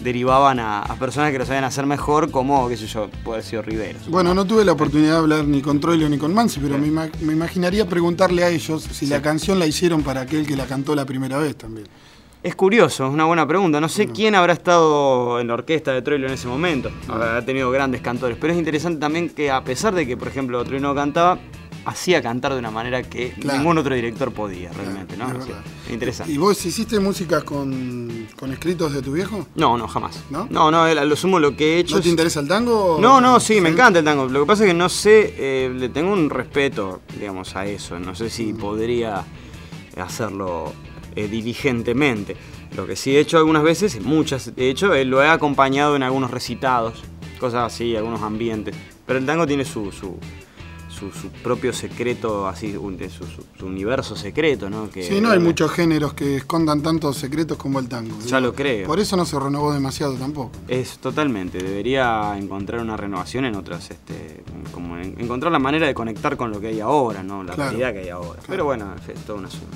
derivaban 0.00 0.58
a, 0.60 0.80
a 0.80 0.94
personas 0.96 1.32
que 1.32 1.38
lo 1.38 1.46
sabían 1.46 1.64
hacer 1.64 1.86
mejor, 1.86 2.30
como, 2.30 2.68
qué 2.68 2.76
sé 2.76 2.86
yo, 2.86 3.08
puede 3.24 3.42
ser 3.42 3.64
Riveros. 3.66 4.08
Bueno, 4.08 4.34
no 4.34 4.44
tuve 4.44 4.64
la 4.64 4.72
oportunidad 4.72 5.12
de 5.12 5.18
hablar 5.18 5.44
ni 5.44 5.62
con 5.62 5.80
Troilo 5.80 6.08
ni 6.08 6.18
con 6.18 6.32
Mansi, 6.34 6.60
pero 6.60 6.78
me, 6.78 6.86
ima- 6.88 7.10
me 7.20 7.32
imaginaría 7.32 7.86
preguntarle 7.86 8.44
a 8.44 8.48
ellos 8.50 8.82
si 8.92 9.06
la 9.06 9.22
canción 9.22 9.58
la 9.58 9.66
hicieron 9.66 10.02
para 10.02 10.22
aquel 10.22 10.46
que 10.46 10.56
la 10.56 10.66
cantó 10.66 10.94
la 10.94 11.04
primera 11.04 11.38
vez 11.38 11.56
también. 11.56 11.86
Es 12.42 12.54
curioso, 12.54 13.06
es 13.08 13.12
una 13.12 13.24
buena 13.24 13.44
pregunta. 13.48 13.80
No 13.80 13.88
sé 13.88 14.06
quién 14.08 14.36
habrá 14.36 14.52
estado 14.52 15.40
en 15.40 15.48
la 15.48 15.54
orquesta 15.54 15.92
de 15.92 16.02
Troilo 16.02 16.28
en 16.28 16.34
ese 16.34 16.46
momento. 16.46 16.92
Ha 17.08 17.42
tenido 17.42 17.70
grandes 17.72 18.02
cantores. 18.02 18.36
Pero 18.40 18.52
es 18.52 18.58
interesante 18.58 19.00
también 19.00 19.30
que 19.30 19.50
a 19.50 19.64
pesar 19.64 19.94
de 19.94 20.06
que, 20.06 20.16
por 20.16 20.28
ejemplo, 20.28 20.62
Troilo 20.64 20.88
no 20.88 20.94
cantaba, 20.94 21.38
hacía 21.86 22.20
cantar 22.20 22.52
de 22.52 22.58
una 22.58 22.70
manera 22.70 23.02
que 23.02 23.30
Claro. 23.30 23.58
ningún 23.58 23.78
otro 23.78 23.94
director 23.94 24.32
podía 24.32 24.72
realmente, 24.72 25.16
¿no? 25.16 25.26
O 25.28 25.40
sea, 25.42 25.62
interesante. 25.90 26.32
¿Y 26.32 26.36
vos 26.36 26.66
hiciste 26.66 26.98
música 27.00 27.42
con, 27.42 28.26
con 28.38 28.52
escritos 28.52 28.92
de 28.92 29.00
tu 29.02 29.12
viejo? 29.12 29.46
No, 29.54 29.78
no, 29.78 29.86
jamás. 29.88 30.22
¿No? 30.28 30.48
No, 30.50 30.70
no, 30.70 30.82
a 30.82 30.92
lo 31.04 31.16
sumo 31.16 31.38
lo 31.38 31.56
que 31.56 31.76
he 31.76 31.78
hecho 31.78 31.94
¿No 31.94 32.00
te 32.02 32.08
es- 32.08 32.10
interesa 32.12 32.40
el 32.40 32.48
tango? 32.48 32.98
No, 33.00 33.20
no, 33.20 33.38
sí, 33.40 33.60
me 33.60 33.68
encanta 33.68 34.00
el 34.00 34.04
tango. 34.04 34.26
Lo 34.26 34.40
que 34.40 34.46
pasa 34.46 34.64
es 34.64 34.68
que 34.70 34.74
no 34.74 34.88
sé, 34.88 35.34
eh, 35.38 35.72
le 35.74 35.88
tengo 35.88 36.12
un 36.12 36.28
respeto, 36.28 37.00
digamos, 37.18 37.54
a 37.56 37.64
eso. 37.66 37.98
No 38.00 38.14
sé 38.16 38.30
si 38.30 38.52
podría 38.52 39.24
hacerlo 39.96 40.72
eh, 41.14 41.28
diligentemente. 41.28 42.36
Lo 42.76 42.86
que 42.86 42.96
sí 42.96 43.16
he 43.16 43.20
hecho 43.20 43.38
algunas 43.38 43.62
veces, 43.62 44.00
muchas, 44.02 44.54
de 44.54 44.68
hecho, 44.70 44.92
eh, 44.94 45.04
lo 45.04 45.22
he 45.22 45.28
acompañado 45.28 45.96
en 45.96 46.02
algunos 46.02 46.30
recitados, 46.30 47.02
cosas 47.38 47.72
así, 47.72 47.96
algunos 47.96 48.22
ambientes. 48.22 48.74
Pero 49.06 49.18
el 49.20 49.24
tango 49.26 49.46
tiene 49.46 49.64
su, 49.64 49.92
su, 49.92 50.16
su- 51.12 51.20
su 51.20 51.28
propio 51.28 51.72
secreto, 51.72 52.46
así, 52.48 52.76
un- 52.76 52.98
su, 53.10 53.66
universo 53.66 54.16
secreto, 54.16 54.70
¿no? 54.70 54.90
Que, 54.90 55.02
Sí, 55.02 55.20
no 55.20 55.30
hay 55.30 55.38
muchos 55.38 55.70
géneros 55.72 56.14
que 56.14 56.36
escondan 56.36 56.82
tantos 56.82 57.16
secretos 57.16 57.56
como 57.56 57.78
el 57.78 57.88
tango. 57.88 58.16
Ya 58.26 58.40
lo 58.40 58.54
creo. 58.54 58.86
Por 58.86 59.00
eso 59.00 59.16
no 59.16 59.24
se 59.24 59.38
renovó 59.38 59.72
demasiado 59.72 60.14
tampoco. 60.14 60.52
Es 60.68 60.98
totalmente, 60.98 61.58
debería 61.58 62.36
encontrar 62.38 62.80
una 62.80 62.96
renovación 62.96 63.44
en 63.44 63.54
otras, 63.56 63.90
este, 63.90 64.42
como 64.72 64.96
en- 64.98 65.14
encontrar 65.20 65.52
la 65.52 65.58
manera 65.58 65.86
de 65.86 65.94
conectar 65.94 66.36
con 66.36 66.50
lo 66.50 66.60
que 66.60 66.68
hay 66.68 66.80
ahora, 66.80 67.22
¿no? 67.22 67.42
La 67.42 67.54
Claro. 67.54 67.70
realidad 67.70 67.92
que 67.92 68.00
hay 68.00 68.08
ahora. 68.10 68.40
Pero 68.46 68.64
bueno, 68.64 68.94
es 69.08 69.20
todo 69.24 69.36
un 69.38 69.46
asunto. 69.46 69.66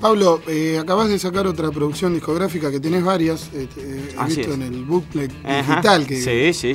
Pablo, 0.00 0.40
eh, 0.48 0.78
acabas 0.80 1.08
de 1.08 1.18
sacar 1.18 1.46
otra 1.46 1.70
producción 1.70 2.12
discográfica 2.12 2.70
que 2.72 2.80
tenés 2.80 3.04
varias. 3.04 3.50
eh, 3.54 3.68
eh, 3.76 4.14
he 4.20 4.24
visto 4.26 4.40
es. 4.40 4.54
en 4.54 4.62
el 4.62 4.84
booklet 4.84 5.30
Ajá. 5.44 5.62
digital 5.76 6.06
que, 6.06 6.52
Sí, 6.52 6.74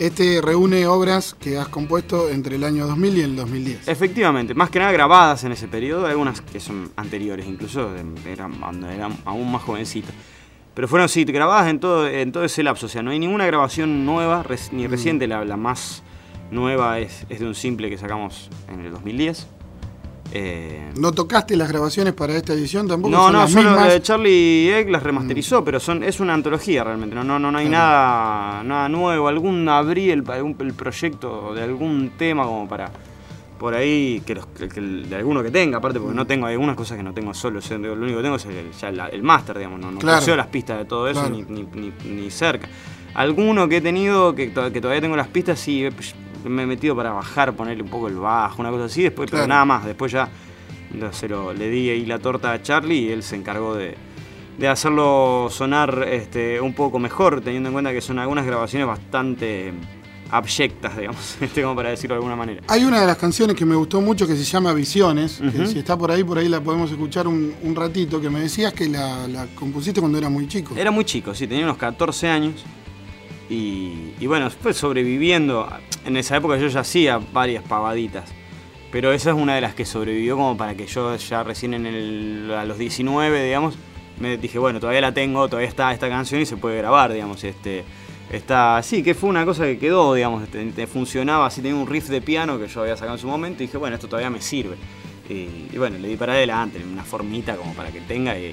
Este 0.00 0.40
reúne 0.40 0.86
obras 0.86 1.34
que 1.38 1.58
has 1.58 1.68
compuesto 1.68 2.30
entre 2.30 2.56
el 2.56 2.64
año 2.64 2.86
2000 2.86 3.18
y 3.18 3.20
el 3.20 3.36
2010. 3.36 3.86
Efectivamente, 3.86 4.54
más 4.54 4.70
que 4.70 4.78
nada 4.78 4.92
grabadas 4.92 5.44
en 5.44 5.52
ese 5.52 5.68
periodo, 5.68 6.06
algunas 6.06 6.40
que 6.40 6.58
son 6.58 6.90
anteriores, 6.96 7.46
incluso 7.46 7.90
eran, 8.26 8.54
cuando 8.58 8.88
eran 8.88 9.18
aún 9.26 9.52
más 9.52 9.62
jovencitos. 9.62 10.10
Pero 10.74 10.88
fueron, 10.88 11.08
sí, 11.10 11.24
grabadas 11.24 11.68
en 11.68 11.80
todo, 11.80 12.08
en 12.08 12.32
todo 12.32 12.44
ese 12.44 12.62
lapso, 12.62 12.86
o 12.86 12.88
sea, 12.88 13.02
no 13.02 13.10
hay 13.10 13.18
ninguna 13.18 13.44
grabación 13.44 14.06
nueva, 14.06 14.42
res- 14.42 14.72
Mm. 14.72 14.76
ni 14.76 14.86
reciente, 14.86 15.26
la, 15.26 15.44
la 15.44 15.58
más 15.58 16.02
nueva 16.50 16.98
es, 16.98 17.26
es 17.28 17.40
de 17.40 17.46
un 17.46 17.54
simple 17.54 17.90
que 17.90 17.98
sacamos 17.98 18.48
en 18.72 18.80
el 18.80 18.90
2010. 18.92 19.48
Eh, 20.32 20.92
¿No 20.96 21.10
tocaste 21.12 21.56
las 21.56 21.68
grabaciones 21.68 22.12
para 22.14 22.36
esta 22.36 22.52
edición 22.52 22.86
tampoco? 22.86 23.10
No, 23.10 23.24
¿Son 23.24 23.32
no, 23.32 23.48
solo 23.48 23.70
mismas? 23.72 23.96
Mm. 23.98 24.02
Charlie 24.02 24.72
Egg 24.72 24.88
las 24.90 25.02
remasterizó, 25.02 25.64
pero 25.64 25.80
son, 25.80 26.04
es 26.04 26.20
una 26.20 26.34
antología 26.34 26.84
realmente, 26.84 27.16
no, 27.16 27.24
no, 27.24 27.38
no, 27.38 27.50
no 27.50 27.58
hay 27.58 27.68
nada, 27.68 28.62
nada 28.62 28.88
nuevo, 28.88 29.26
algún 29.26 29.68
abrí 29.68 30.10
el, 30.10 30.22
algún- 30.30 30.56
el 30.60 30.72
proyecto 30.74 31.52
de 31.54 31.62
algún 31.62 32.12
tema 32.16 32.44
como 32.44 32.68
para 32.68 32.90
por 33.58 33.74
ahí 33.74 34.22
que, 34.24 34.36
los- 34.36 34.46
que- 34.46 34.68
que 34.68 34.80
el- 34.80 35.10
de 35.10 35.16
alguno 35.16 35.42
que 35.42 35.50
tenga, 35.50 35.78
aparte 35.78 35.98
Mm. 35.98 36.02
porque 36.02 36.16
no 36.16 36.26
tengo 36.26 36.46
hay 36.46 36.52
algunas 36.52 36.76
cosas 36.76 36.96
que 36.96 37.02
no 37.02 37.12
tengo 37.12 37.34
solo, 37.34 37.58
o 37.58 37.62
sea, 37.62 37.76
lo 37.76 37.92
único 37.94 38.18
que 38.18 38.22
tengo 38.22 38.36
es 38.36 38.46
el, 38.46 38.70
ya 38.72 38.90
la- 38.92 39.08
el 39.08 39.22
máster, 39.24 39.58
digamos, 39.58 39.80
no, 39.80 39.90
no 39.90 39.98
Claro. 39.98 40.36
las 40.36 40.46
pistas 40.46 40.78
de 40.78 40.84
todo 40.84 41.08
eso 41.08 41.20
Claro. 41.20 41.34
ni, 41.34 41.42
ni- 41.64 41.92
ni- 42.04 42.10
ni 42.22 42.30
cerca. 42.30 42.68
Alguno 43.14 43.68
que 43.68 43.78
he 43.78 43.80
tenido, 43.80 44.34
que, 44.36 44.52
que 44.52 44.80
todavía 44.80 45.00
tengo 45.00 45.16
las 45.16 45.26
pistas, 45.28 45.58
sí, 45.58 45.88
me 46.44 46.62
he 46.62 46.66
metido 46.66 46.94
para 46.96 47.12
bajar, 47.12 47.54
ponerle 47.54 47.82
un 47.82 47.88
poco 47.90 48.08
el 48.08 48.16
bajo, 48.16 48.60
una 48.62 48.70
cosa 48.70 48.84
así, 48.84 49.02
después, 49.02 49.28
Claro. 49.30 49.44
pero 49.44 49.48
nada 49.48 49.64
más, 49.64 49.84
después 49.84 50.12
ya 50.12 50.28
se 51.12 51.28
lo, 51.28 51.52
le 51.52 51.68
di 51.70 51.88
ahí 51.90 52.06
la 52.06 52.18
torta 52.18 52.52
a 52.52 52.62
Charlie 52.62 52.98
y 53.06 53.10
él 53.10 53.22
se 53.22 53.36
encargó 53.36 53.74
de, 53.74 53.94
de 54.58 54.68
hacerlo 54.68 55.48
sonar 55.50 56.06
este, 56.10 56.60
un 56.60 56.74
poco 56.74 56.98
mejor, 56.98 57.40
teniendo 57.40 57.68
en 57.68 57.72
cuenta 57.74 57.92
que 57.92 58.00
son 58.00 58.18
algunas 58.18 58.44
grabaciones 58.46 58.86
bastante 58.88 59.72
abyectas, 60.32 60.96
digamos, 60.96 61.36
este, 61.40 61.62
como 61.62 61.74
para 61.76 61.90
decirlo 61.90 62.14
de 62.14 62.18
alguna 62.18 62.36
manera. 62.36 62.62
Hay 62.68 62.84
una 62.84 63.00
de 63.00 63.06
las 63.06 63.16
canciones 63.16 63.56
que 63.56 63.64
me 63.64 63.74
gustó 63.74 64.00
mucho 64.00 64.26
que 64.26 64.36
se 64.36 64.44
llama 64.44 64.72
Visiones, 64.72 65.40
que 65.56 65.66
si 65.66 65.78
está 65.80 65.96
por 65.96 66.10
ahí, 66.10 66.22
por 66.24 66.38
ahí 66.38 66.48
la 66.48 66.60
podemos 66.60 66.90
escuchar 66.90 67.26
un, 67.26 67.52
un 67.62 67.74
ratito, 67.76 68.20
que 68.20 68.30
me 68.30 68.40
decías 68.40 68.72
que 68.72 68.88
la, 68.88 69.26
la 69.28 69.46
compusiste 69.54 70.00
cuando 70.00 70.18
era 70.18 70.28
muy 70.28 70.46
chico. 70.48 70.74
Era 70.76 70.90
muy 70.90 71.04
chico, 71.04 71.34
sí, 71.34 71.46
tenía 71.46 71.64
unos 71.64 71.76
14 71.78 72.28
años. 72.28 72.64
Y, 73.48 74.12
y 74.20 74.26
bueno, 74.26 74.48
fue 74.50 74.72
sobreviviendo. 74.72 75.68
En 76.10 76.16
esa 76.16 76.36
época 76.36 76.56
yo 76.58 76.66
ya 76.66 76.80
hacía 76.80 77.20
varias 77.32 77.62
pavaditas. 77.64 78.28
Pero 78.90 79.12
esa 79.12 79.30
es 79.30 79.36
una 79.36 79.54
de 79.54 79.60
las 79.60 79.74
que 79.74 79.84
sobrevivió 79.84 80.36
como 80.36 80.56
para 80.56 80.74
que 80.74 80.86
yo 80.86 81.14
ya 81.14 81.44
recién 81.44 81.74
en 81.74 81.86
el, 81.86 82.52
a 82.52 82.64
los 82.64 82.76
19, 82.76 83.44
digamos, 83.44 83.76
me 84.18 84.36
dije, 84.36 84.58
bueno, 84.58 84.80
todavía 84.80 85.00
la 85.00 85.14
tengo, 85.14 85.48
todavía 85.48 85.68
está 85.68 85.92
esta 85.92 86.08
canción 86.08 86.40
y 86.40 86.46
se 86.46 86.56
puede 86.56 86.78
grabar, 86.78 87.12
digamos. 87.12 87.44
Este, 87.44 87.84
está, 88.32 88.82
sí, 88.82 89.04
que 89.04 89.14
fue 89.14 89.28
una 89.30 89.44
cosa 89.44 89.62
que 89.64 89.78
quedó, 89.78 90.12
digamos, 90.14 90.42
este, 90.42 90.64
te- 90.72 90.86
funcionaba 90.88 91.46
así, 91.46 91.62
tenía 91.62 91.80
un 91.80 91.86
riff 91.86 92.08
de 92.08 92.20
piano 92.20 92.58
que 92.58 92.66
yo 92.66 92.80
había 92.82 92.96
sacado 92.96 93.14
en 93.14 93.20
su 93.20 93.28
momento 93.28 93.62
y 93.62 93.66
dije, 93.66 93.78
bueno, 93.78 93.94
esto 93.94 94.08
todavía 94.08 94.28
me 94.30 94.40
sirve. 94.40 94.74
Y, 95.28 95.68
y 95.72 95.78
bueno, 95.78 95.96
le 95.98 96.08
di 96.08 96.16
para 96.16 96.32
adelante, 96.32 96.82
una 96.84 97.04
formita 97.04 97.54
como 97.56 97.72
para 97.74 97.92
que 97.92 98.00
tenga 98.00 98.36
y, 98.36 98.52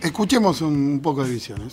Escuchemos 0.00 0.60
un 0.62 1.00
poco 1.02 1.24
de 1.24 1.32
Visiones. 1.32 1.72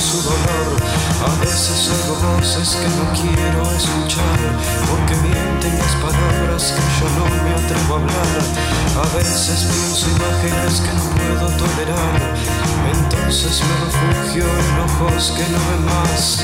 Su 0.00 0.22
dolor. 0.22 0.68
A 1.24 1.44
veces 1.44 1.90
oigo 1.94 2.14
voces 2.36 2.76
que 2.76 2.88
no 2.98 3.04
quiero 3.12 3.62
escuchar 3.72 4.38
Porque 4.90 5.14
mienten 5.16 5.78
las 5.78 5.94
palabras 5.96 6.72
que 6.74 6.84
yo 6.98 7.06
no 7.16 7.24
me 7.44 7.50
atrevo 7.54 7.94
a 7.94 7.98
hablar. 7.98 8.40
A 9.02 9.16
veces 9.16 9.64
pienso 9.64 10.10
imágenes 10.10 10.80
que 10.80 10.92
no 10.92 11.04
puedo 11.14 11.46
tolerar. 11.56 12.20
Entonces 12.92 13.62
me 13.66 13.74
refugio 13.84 14.44
en 14.44 14.80
ojos 14.86 15.32
que 15.36 15.44
no 15.52 15.58
ven 15.70 15.84
más. 15.84 16.42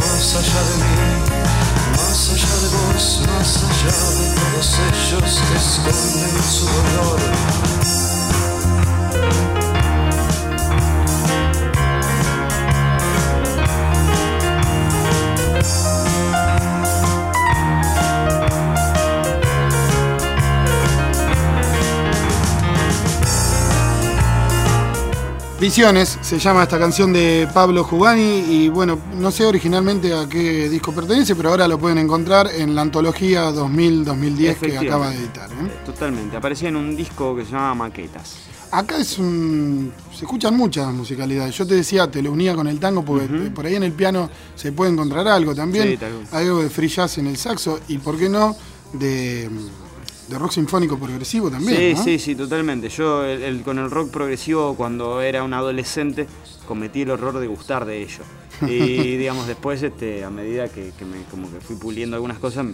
Más 0.00 0.34
allá 0.36 0.60
de 0.68 0.76
mí 0.84 1.44
más 1.96 2.30
allá 2.30 2.54
de 2.62 2.68
vos, 2.76 3.20
más 3.26 3.56
allá 3.56 3.96
de 4.18 4.34
todos 4.34 4.78
ellos 4.78 5.40
que 5.48 5.56
esconden 5.56 6.42
su 6.42 6.64
dolor. 6.64 7.63
Visiones 25.64 26.18
se 26.20 26.38
llama 26.38 26.64
esta 26.64 26.78
canción 26.78 27.10
de 27.10 27.48
Pablo 27.54 27.84
Jugani 27.84 28.44
y 28.50 28.68
bueno, 28.68 28.98
no 29.16 29.30
sé 29.30 29.46
originalmente 29.46 30.12
a 30.12 30.28
qué 30.28 30.68
disco 30.68 30.92
pertenece, 30.92 31.34
pero 31.34 31.48
ahora 31.48 31.66
lo 31.66 31.78
pueden 31.78 31.96
encontrar 31.96 32.50
en 32.54 32.74
la 32.74 32.82
antología 32.82 33.50
2000-2010 33.50 34.56
que 34.56 34.76
acaba 34.76 35.08
de 35.08 35.16
editar. 35.16 35.50
¿eh? 35.50 35.72
Totalmente, 35.86 36.36
aparecía 36.36 36.68
en 36.68 36.76
un 36.76 36.94
disco 36.94 37.34
que 37.34 37.46
se 37.46 37.52
llama 37.52 37.74
Maquetas. 37.76 38.40
Acá 38.72 38.98
es 38.98 39.18
un. 39.18 39.90
se 40.14 40.26
escuchan 40.26 40.54
muchas 40.54 40.92
musicalidades. 40.92 41.56
Yo 41.56 41.66
te 41.66 41.76
decía, 41.76 42.10
te 42.10 42.20
lo 42.20 42.32
unía 42.32 42.54
con 42.54 42.68
el 42.68 42.78
tango 42.78 43.02
porque 43.02 43.26
por 43.48 43.64
ahí 43.64 43.76
en 43.76 43.84
el 43.84 43.92
piano 43.92 44.28
se 44.54 44.70
puede 44.70 44.92
encontrar 44.92 45.26
algo 45.28 45.54
también. 45.54 45.92
Sí, 45.92 45.96
tal 45.96 46.26
algo 46.30 46.60
de 46.60 46.68
free 46.68 46.88
jazz 46.88 47.16
en 47.16 47.26
el 47.26 47.38
saxo 47.38 47.80
y, 47.88 47.96
¿por 47.96 48.18
qué 48.18 48.28
no? 48.28 48.54
De, 48.92 49.48
de 50.28 50.38
rock 50.38 50.52
sinfónico 50.52 50.98
progresivo 50.98 51.50
también. 51.50 51.76
Sí, 51.76 51.94
¿no? 51.94 52.02
sí, 52.04 52.18
sí, 52.18 52.34
totalmente. 52.34 52.88
Yo 52.88 53.24
el- 53.24 53.42
el- 53.42 53.62
con 53.62 53.78
el 53.78 53.90
rock 53.90 54.10
progresivo 54.10 54.74
cuando 54.74 55.20
era 55.20 55.42
un 55.42 55.52
adolescente 55.54 56.26
cometí 56.66 57.02
el 57.02 57.10
horror 57.10 57.38
de 57.38 57.46
gustar 57.46 57.84
de 57.84 58.02
ello. 58.02 58.22
Y 58.62 59.16
digamos, 59.16 59.46
después, 59.46 59.82
este, 59.82 60.24
a 60.24 60.30
medida 60.30 60.68
que, 60.68 60.92
que 60.98 61.04
me, 61.04 61.22
como 61.30 61.50
que 61.52 61.60
fui 61.60 61.76
puliendo 61.76 62.16
algunas 62.16 62.38
cosas, 62.38 62.66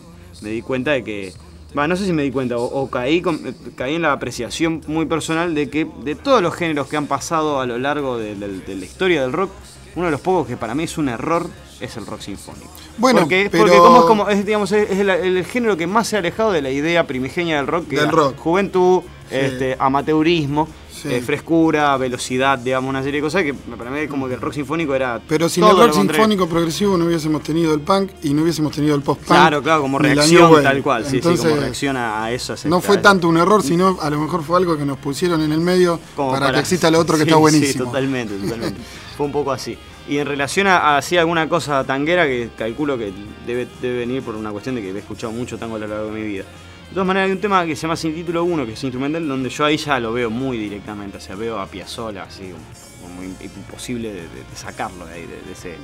me 0.42 0.50
di 0.50 0.62
cuenta 0.62 0.90
de 0.92 1.02
que. 1.02 1.32
No 1.72 1.96
sé 1.96 2.04
si 2.04 2.12
me 2.12 2.24
di 2.24 2.32
cuenta, 2.32 2.56
o, 2.58 2.64
o 2.64 2.90
caí, 2.90 3.22
con- 3.22 3.40
caí 3.76 3.94
en 3.94 4.02
la 4.02 4.12
apreciación 4.12 4.80
muy 4.88 5.06
personal 5.06 5.54
de 5.54 5.70
que 5.70 5.86
de 6.04 6.16
todos 6.16 6.42
los 6.42 6.52
géneros 6.54 6.88
que 6.88 6.96
han 6.96 7.06
pasado 7.06 7.60
a 7.60 7.66
lo 7.66 7.78
largo 7.78 8.18
de, 8.18 8.34
de- 8.34 8.58
de 8.60 8.74
la 8.76 8.84
historia 8.84 9.22
del 9.22 9.32
rock, 9.32 9.50
uno 9.96 10.06
de 10.06 10.10
los 10.12 10.20
pocos 10.20 10.46
que 10.48 10.56
para 10.56 10.74
mí 10.74 10.82
es 10.84 10.98
un 10.98 11.08
error 11.08 11.48
es 11.80 11.96
el 11.96 12.06
rock 12.06 12.20
sinfónico. 12.22 12.70
Bueno, 13.00 13.20
porque, 13.20 13.48
pero- 13.50 13.64
porque 13.64 13.78
como 13.78 13.98
es, 13.98 14.04
como, 14.04 14.28
es, 14.28 14.46
digamos, 14.46 14.70
es, 14.72 14.90
el, 14.90 15.10
el 15.10 15.44
género 15.44 15.76
que 15.76 15.86
más 15.86 16.06
se 16.08 16.16
ha 16.16 16.18
alejado 16.20 16.52
de 16.52 16.62
la 16.62 16.70
idea 16.70 17.06
primigenia 17.06 17.56
del 17.56 17.66
rock, 17.66 17.88
que 17.88 17.96
Del 17.96 18.10
rock. 18.10 18.36
juventud, 18.38 19.00
Sí. 19.30 19.36
este, 19.36 19.76
amateurismo, 19.78 20.68
Sí. 20.92 21.08
eh, 21.14 21.22
frescura, 21.22 21.96
velocidad, 21.96 22.58
digamos, 22.58 22.90
una 22.90 23.02
serie 23.02 23.20
de 23.20 23.24
cosas 23.26 23.42
que 23.44 23.54
para 23.54 23.90
mí 23.90 24.06
como 24.08 24.28
que 24.28 24.34
el 24.34 24.40
rock 24.40 24.52
sinfónico 24.54 24.94
era 24.94 25.18
Pero 25.26 25.48
sin 25.48 25.64
el 25.64 25.70
rock 25.70 25.94
sinfónico 25.94 26.46
progresivo 26.46 26.98
no 26.98 27.06
hubiésemos 27.06 27.42
tenido 27.42 27.72
el 27.72 27.80
punk 27.80 28.10
y 28.22 28.34
no 28.34 28.42
hubiésemos 28.42 28.72
tenido 28.72 28.94
el 28.96 29.00
post-punk. 29.02 29.28
Claro, 29.28 29.62
claro, 29.62 29.80
como 29.82 29.98
reacción 29.98 30.62
tal 30.62 30.82
cual, 30.82 31.04
sí, 31.04 31.10
sí, 31.12 31.16
Entonces, 31.18 31.46
como 31.48 31.60
reacción 31.60 31.96
a, 31.96 32.30
eso. 32.32 32.54
No 32.66 32.80
fue 32.82 32.98
tanto 32.98 33.28
un 33.28 33.38
error, 33.38 33.62
sino 33.62 33.98
a 34.02 34.10
lo 34.10 34.18
mejor 34.18 34.42
fue 34.42 34.58
algo 34.58 34.76
que 34.76 34.84
nos 34.84 34.98
pusieron 34.98 35.40
en 35.40 35.52
el 35.52 35.60
medio 35.60 35.98
como 36.16 36.32
para, 36.32 36.52
que 36.52 36.58
exista 36.58 36.90
lo 36.90 36.98
otro 36.98 37.16
que 37.16 37.24
Sí, 37.24 37.28
está 37.30 37.36
Sí, 37.36 37.40
buenísimo. 37.40 37.84
totalmente, 37.86 38.34
totalmente. 38.34 38.80
Fue 39.16 39.26
un 39.26 39.32
poco 39.32 39.52
así. 39.52 39.78
Y 40.10 40.18
en 40.18 40.26
relación 40.26 40.66
a, 40.66 40.96
así 40.96 41.16
alguna 41.16 41.48
cosa 41.48 41.84
tanguera 41.84 42.26
que 42.26 42.50
calculo 42.58 42.98
que 42.98 43.12
debe, 43.46 43.66
debe 43.80 43.98
venir 44.00 44.22
por 44.22 44.34
una 44.34 44.50
cuestión 44.50 44.74
de 44.74 44.82
que 44.82 44.90
he 44.90 44.98
escuchado 44.98 45.32
mucho 45.32 45.56
tango 45.56 45.76
a 45.76 45.78
lo 45.78 45.86
largo 45.86 46.06
de 46.06 46.12
mi 46.20 46.26
vida. 46.26 46.42
De 46.42 46.94
todas 46.94 47.06
maneras, 47.06 47.28
hay 47.28 47.32
un 47.32 47.40
tema 47.40 47.64
que 47.64 47.76
se 47.76 47.82
llama 47.82 47.94
Sin 47.94 48.12
Título 48.14 48.42
1, 48.42 48.66
que 48.66 48.72
es 48.72 48.82
instrumental, 48.82 49.26
donde 49.28 49.48
yo 49.48 49.64
ahí 49.64 49.76
ya 49.76 50.00
lo 50.00 50.12
veo 50.12 50.28
muy 50.28 50.58
directamente. 50.58 51.18
O 51.18 51.20
sea, 51.20 51.36
veo 51.36 51.60
a 51.60 51.66
Piazzolla 51.68 52.24
así, 52.24 52.50
como, 52.50 53.14
como 53.16 53.22
im- 53.22 53.40
imposible 53.56 54.12
de, 54.12 54.22
sacarlo 54.56 55.06
de 55.06 55.14
ahí, 55.14 55.20
de, 55.22 55.40
de 55.46 55.52
ese. 55.52 55.76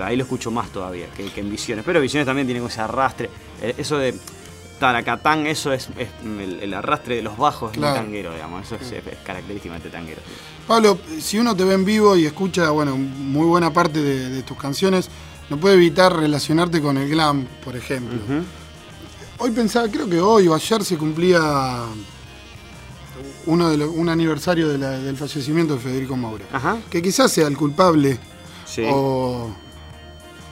Ahí 0.00 0.16
lo 0.16 0.22
escucho 0.22 0.52
más 0.52 0.70
todavía 0.70 1.06
que, 1.16 1.24
que 1.26 1.40
en 1.40 1.50
Visiones. 1.50 1.84
Pero 1.84 2.00
Visiones 2.00 2.26
también 2.26 2.46
tiene 2.46 2.64
ese 2.64 2.80
arrastre. 2.80 3.28
Eh, 3.60 3.74
Eso 3.78 3.98
de 3.98 4.14
Taracatán, 4.78 5.46
eso 5.46 5.72
es, 5.72 5.88
es 5.96 6.08
el, 6.24 6.60
el 6.62 6.74
arrastre 6.74 7.16
de 7.16 7.22
los 7.22 7.36
bajos 7.36 7.72
Claro. 7.72 7.94
tanguero, 7.96 8.32
digamos. 8.32 8.64
Eso 8.66 8.76
es, 8.76 8.92
es 8.92 9.02
característicamente 9.24 9.88
tanguero. 9.90 10.20
Pablo, 10.66 10.98
si 11.20 11.38
uno 11.38 11.54
te 11.56 11.64
ve 11.64 11.74
en 11.74 11.84
vivo 11.84 12.16
y 12.16 12.26
escucha, 12.26 12.70
bueno, 12.70 12.96
muy 12.96 13.46
buena 13.46 13.72
parte 13.72 14.00
de, 14.02 14.30
de 14.30 14.42
tus 14.42 14.56
canciones, 14.56 15.08
no 15.50 15.58
puede 15.58 15.74
evitar 15.76 16.14
relacionarte 16.16 16.80
con 16.80 16.96
el 16.98 17.08
glam, 17.08 17.46
por 17.64 17.76
ejemplo. 17.76 18.18
Hoy 19.38 19.50
pensaba, 19.50 19.88
creo 19.88 20.08
que 20.08 20.20
hoy 20.20 20.48
o 20.48 20.54
ayer 20.54 20.84
se 20.84 20.96
cumplía 20.96 21.40
uno 23.46 23.68
de 23.70 23.76
lo- 23.76 23.90
un 23.90 24.08
aniversario 24.08 24.68
de 24.68 24.78
la- 24.78 24.98
del 24.98 25.16
fallecimiento 25.16 25.74
de 25.74 25.80
Federico 25.80 26.16
Moura. 26.16 26.44
Ajá. 26.52 26.78
Que 26.90 27.02
quizás 27.02 27.30
sea 27.30 27.46
el 27.46 27.56
culpable, 27.56 28.18
Sí. 28.66 28.84
o... 28.90 29.54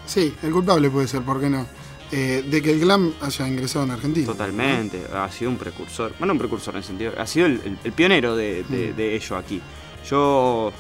Sí, 0.06 0.35
el 0.42 0.52
culpable 0.52 0.90
puede 0.90 1.08
ser, 1.08 1.22
¿por 1.22 1.40
qué 1.40 1.48
no? 1.48 1.66
Eh, 2.14 2.44
de 2.46 2.61
que 2.61 2.70
el 2.72 2.81
glam 2.81 3.14
haya 3.22 3.48
ingresado 3.48 3.87
en 3.87 3.90
Argentina. 3.92 4.27
Totalmente, 4.27 5.01
ha 5.14 5.31
sido 5.33 5.51
un 5.51 5.57
precursor. 5.57 6.12
Bueno, 6.18 6.35
un 6.35 6.38
precursor 6.38 6.75
en 6.75 6.79
el 6.79 6.85
sentido. 6.85 7.12
Ha 7.16 7.27
sido 7.27 7.46
el, 7.46 7.61
el- 7.64 7.79
el 7.83 7.92
pionero 7.92 8.37
de, 8.37 8.64
de- 8.64 8.92
Mm. 8.92 8.96
de 8.96 9.16
ello 9.16 9.37
aquí. 9.37 9.62
Yo, 10.11 10.72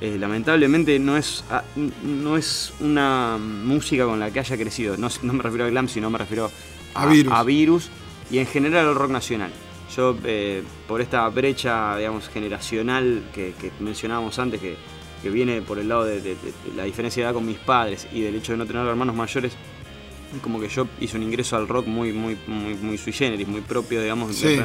eh, 0.00 0.16
lamentablemente, 0.18 0.98
no 0.98 1.16
es, 1.16 1.44
ah, 1.50 1.62
no 2.02 2.36
es 2.36 2.72
una 2.80 3.38
música 3.38 4.04
con 4.04 4.18
la 4.18 4.32
que 4.32 4.40
haya 4.40 4.56
crecido. 4.56 4.96
No, 4.96 5.08
no 5.22 5.32
me 5.32 5.42
refiero 5.44 5.64
a 5.64 5.68
glam, 5.70 5.88
sino 5.88 6.10
me 6.10 6.18
refiero 6.18 6.50
A 6.94 7.06
Virus. 7.06 7.46
Virus 7.46 7.88
y 8.30 8.38
en 8.38 8.46
general 8.46 8.88
al 8.88 8.94
rock 8.96 9.10
nacional. 9.12 9.52
Yo, 9.96 10.16
eh, 10.24 10.62
por 10.88 11.00
esta 11.00 11.28
brecha, 11.28 11.96
digamos, 11.98 12.28
generacional 12.28 13.22
que, 13.32 13.54
que 13.60 13.70
mencionábamos 13.80 14.38
antes, 14.40 14.60
que, 14.60 14.76
que 15.22 15.30
viene 15.30 15.62
por 15.62 15.78
el 15.78 15.88
lado 15.88 16.04
de, 16.04 16.20
de- 16.20 16.34
de 16.34 16.52
la 16.76 16.82
diferencia 16.84 17.22
de 17.22 17.26
edad 17.28 17.34
con 17.34 17.46
mis 17.46 17.58
padres 17.58 18.08
y 18.12 18.22
del 18.22 18.34
hecho 18.34 18.52
de 18.52 18.58
no 18.58 18.66
tener 18.66 18.84
hermanos 18.86 19.14
mayores, 19.14 19.52
como 20.42 20.60
que 20.60 20.68
yo 20.68 20.86
hice 21.00 21.16
un 21.16 21.22
ingreso 21.22 21.56
al 21.56 21.66
rock 21.68 21.86
muy, 21.86 22.12
muy, 22.12 22.36
muy, 22.46 22.74
muy 22.74 22.98
sui 22.98 23.12
generis, 23.12 23.46
muy 23.48 23.60
propio, 23.60 24.00
digamos. 24.02 24.34
Sí. 24.36 24.58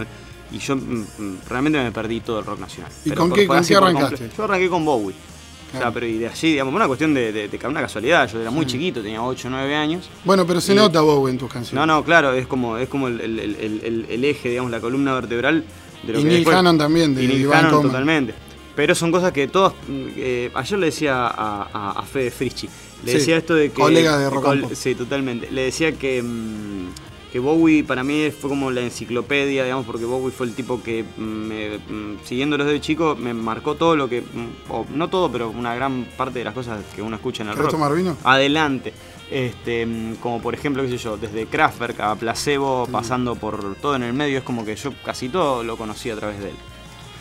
Y 0.51 0.59
yo 0.59 0.75
mm, 0.75 0.79
mm, 1.17 1.37
realmente 1.49 1.79
me 1.81 1.91
perdí 1.91 2.21
todo 2.21 2.39
el 2.39 2.45
rock 2.45 2.59
nacional. 2.59 2.91
¿Y 3.03 3.09
Pero 3.09 3.21
con 3.21 3.31
qué- 3.33 3.47
con 3.47 3.65
qué 3.65 3.75
arrancaste? 3.75 4.29
Yo 4.37 4.43
arranqué 4.43 4.69
con 4.69 4.85
Bowie. 4.85 5.15
O 5.73 5.77
sea, 5.77 5.91
pero 5.91 6.05
y 6.05 6.19
de 6.19 6.27
allí, 6.29 6.51
digamos, 6.51 6.73
una 6.73 6.87
cuestión 6.87 7.13
de, 7.13 7.33
de, 7.33 7.47
de 7.49 7.67
una 7.67 7.81
casualidad. 7.81 8.31
Yo 8.31 8.39
era 8.39 8.49
muy 8.51 8.65
chiquito, 8.65 9.01
tenía 9.01 9.21
8 9.21 9.47
o 9.47 9.51
9 9.51 9.75
años. 9.75 10.09
Bueno, 10.23 10.45
pero 10.47 10.61
se 10.61 10.71
Y- 10.73 10.75
nota 10.77 11.01
Bowie 11.01 11.31
en 11.33 11.37
tus 11.37 11.51
canciones. 11.51 11.73
No, 11.75 11.85
no, 11.85 12.03
claro, 12.05 12.31
es 12.33 12.47
como, 12.47 12.77
es 12.77 12.87
como 12.87 13.07
el, 13.09 13.19
el- 13.19 13.39
el- 13.39 13.55
el- 13.55 13.81
el- 13.83 14.05
el 14.09 14.23
eje, 14.25 14.49
digamos, 14.49 14.71
la 14.71 14.79
columna 14.79 15.13
vertebral 15.15 15.65
de 16.03 16.13
lo 16.13 16.19
Y 16.19 16.21
que 16.21 16.27
Neil 16.29 16.39
después- 16.41 16.55
Hannon 16.55 16.77
también, 16.77 17.13
de 17.15 17.23
y 17.23 17.27
Neil 17.27 17.41
Iván 17.41 17.65
Hannon 17.65 17.81
totalmente. 17.81 18.33
Pero 18.75 18.93
son 18.95 19.11
cosas 19.11 19.33
que 19.33 19.47
todos. 19.47 19.73
eh, 19.89 20.51
ayer 20.53 20.79
le 20.79 20.85
decía 20.85 21.27
a, 21.27 21.67
a, 21.73 21.91
a 21.99 22.01
Fede 22.03 22.29
Frischi. 22.31 22.69
Le 23.05 23.11
Sí, 23.11 23.17
decía 23.19 23.37
esto 23.37 23.53
de 23.55 23.69
que. 23.69 23.81
colega 23.81 24.17
de 24.17 24.29
Rock 24.29 24.47
and 24.47 24.61
Pop. 24.63 24.71
Sí, 24.73 24.95
totalmente. 24.95 25.49
Le 25.51 25.61
decía 25.63 25.91
que. 25.93 26.21
mm, 26.21 26.87
que 27.31 27.39
Bowie 27.39 27.83
para 27.83 28.01
mí 28.01 28.31
fue 28.31 28.49
como 28.49 28.71
la 28.71 28.79
enciclopedia, 28.79 29.65
digamos, 29.65 29.85
porque 29.85 30.05
Bowie 30.05 30.31
fue 30.31 30.45
el 30.47 30.53
tipo 30.55 30.81
que, 30.81 31.03
mm, 31.03 31.21
me, 31.21 31.77
mm, 31.79 32.19
siguiéndolo 32.23 32.63
desde 32.63 32.79
chico, 32.79 33.17
me 33.17 33.33
marcó 33.33 33.75
todo 33.75 33.97
lo 33.97 34.07
que, 34.07 34.23
o 34.69 34.85
no 34.93 35.09
todo, 35.09 35.29
pero 35.29 35.49
una 35.49 35.75
gran 35.75 36.05
parte 36.15 36.39
de 36.39 36.45
las 36.45 36.53
cosas 36.53 36.79
que 36.95 37.01
uno 37.01 37.17
escucha 37.17 37.43
en 37.43 37.49
el 37.49 37.55
¿Querés 37.55 37.65
rock 37.65 37.71
tomar 37.73 37.93
vino? 37.93 38.15
adelante. 38.23 38.93
Este, 39.29 39.85
como 40.21 40.41
por 40.41 40.53
ejemplo, 40.53 40.81
qué 40.83 40.89
sé 40.89 40.97
yo, 40.97 41.17
desde 41.17 41.45
Kraftwerk 41.47 41.99
a 41.99 42.15
Placebo, 42.15 42.87
pasando 42.89 43.35
por 43.35 43.75
todo 43.81 43.97
en 43.97 44.03
el 44.03 44.13
medio, 44.13 44.37
es 44.37 44.43
como 44.45 44.63
que 44.63 44.75
yo 44.77 44.93
casi 45.03 45.27
todo 45.27 45.61
lo 45.63 45.75
conocí 45.75 46.09
a 46.09 46.15
través 46.15 46.39
de 46.39 46.49
él. 46.51 46.55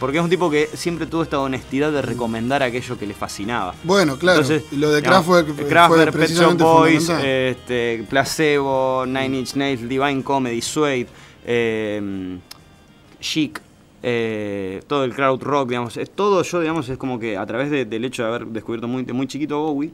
Porque 0.00 0.18
es 0.18 0.24
un 0.24 0.30
tipo 0.30 0.50
que 0.50 0.68
siempre 0.74 1.06
tuvo 1.06 1.22
esta 1.22 1.38
honestidad 1.40 1.92
de 1.92 2.02
recomendar 2.02 2.62
aquello 2.62 2.98
que 2.98 3.06
le 3.06 3.14
fascinaba. 3.14 3.74
Bueno, 3.84 4.16
claro. 4.18 4.40
Entonces, 4.40 4.64
y 4.72 4.76
lo 4.76 4.90
de 4.90 5.00
Kraftwerk 5.02 5.54
fue 5.54 5.66
Kraftwerk, 5.66 6.12
Pet 6.16 6.30
Shop 6.30 6.58
Boys, 6.58 7.08
este, 7.08 8.04
Placebo, 8.10 9.04
Nine 9.06 9.38
Inch 9.38 9.54
Nails, 9.54 9.88
Divine 9.88 10.22
Comedy, 10.22 10.60
Suede, 10.60 11.06
eh, 11.46 12.38
Chic, 13.20 13.60
eh, 14.02 14.82
todo 14.86 15.04
el 15.04 15.14
crowd 15.14 15.40
rock, 15.42 15.68
digamos, 15.70 15.96
es 15.96 16.10
todo 16.10 16.42
yo, 16.42 16.60
digamos, 16.60 16.88
es 16.88 16.98
como 16.98 17.18
que 17.18 17.36
a 17.38 17.46
través 17.46 17.70
de- 17.70 17.84
del 17.86 18.04
hecho 18.04 18.22
de 18.22 18.28
haber 18.28 18.46
descubierto 18.48 18.86
muy, 18.88 19.02
de 19.04 19.12
muy 19.14 19.26
chiquito 19.26 19.54
a 19.54 19.58
Bowie, 19.60 19.90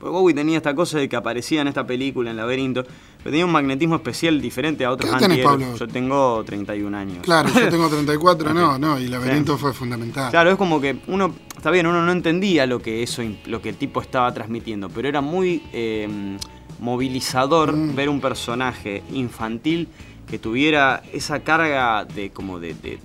porque 0.00 0.10
Bowie 0.12 0.34
tenía 0.34 0.56
esta 0.56 0.74
cosa 0.74 0.98
de 0.98 1.08
que 1.08 1.14
aparecía 1.14 1.60
en 1.60 1.68
esta 1.68 1.86
película, 1.86 2.30
en 2.30 2.36
Laberinto, 2.38 2.84
pero 3.22 3.30
tenía 3.32 3.44
un 3.46 3.52
magnetismo 3.52 3.96
especial 3.96 4.40
diferente 4.40 4.84
a 4.84 4.90
otros 4.90 5.12
¿Qué 5.14 5.18
tenés. 5.18 5.44
Pablo? 5.44 5.76
Yo 5.76 5.86
tengo 5.88 6.42
31 6.44 6.96
años. 6.96 7.18
Claro, 7.22 7.48
yo 7.54 7.68
tengo 7.68 7.88
34, 7.88 8.54
no, 8.54 8.78
no, 8.78 8.98
y 8.98 9.08
Laberinto 9.08 9.56
fue 9.58 9.72
fundamental. 9.72 10.30
Claro, 10.30 10.50
es 10.50 10.56
como 10.56 10.80
que 10.80 10.96
uno, 11.06 11.34
está 11.56 11.70
bien, 11.70 11.86
uno 11.86 12.04
no 12.04 12.12
entendía 12.12 12.66
lo 12.66 12.80
que 12.80 13.02
eso, 13.02 13.22
lo 13.46 13.60
que 13.60 13.68
el 13.70 13.76
tipo 13.76 14.00
estaba 14.00 14.32
transmitiendo, 14.32 14.88
pero 14.88 15.08
era 15.08 15.20
muy 15.20 15.62
eh, 15.72 16.08
movilizador 16.80 17.72
Mm. 17.76 17.94
ver 17.94 18.08
un 18.08 18.20
personaje 18.20 19.02
infantil 19.12 19.88
que 20.26 20.38
tuviera 20.38 21.02
esa 21.12 21.40
carga 21.40 22.04
de 22.04 22.30
como 22.30 22.58
de, 22.58 22.74
de- 22.74 22.98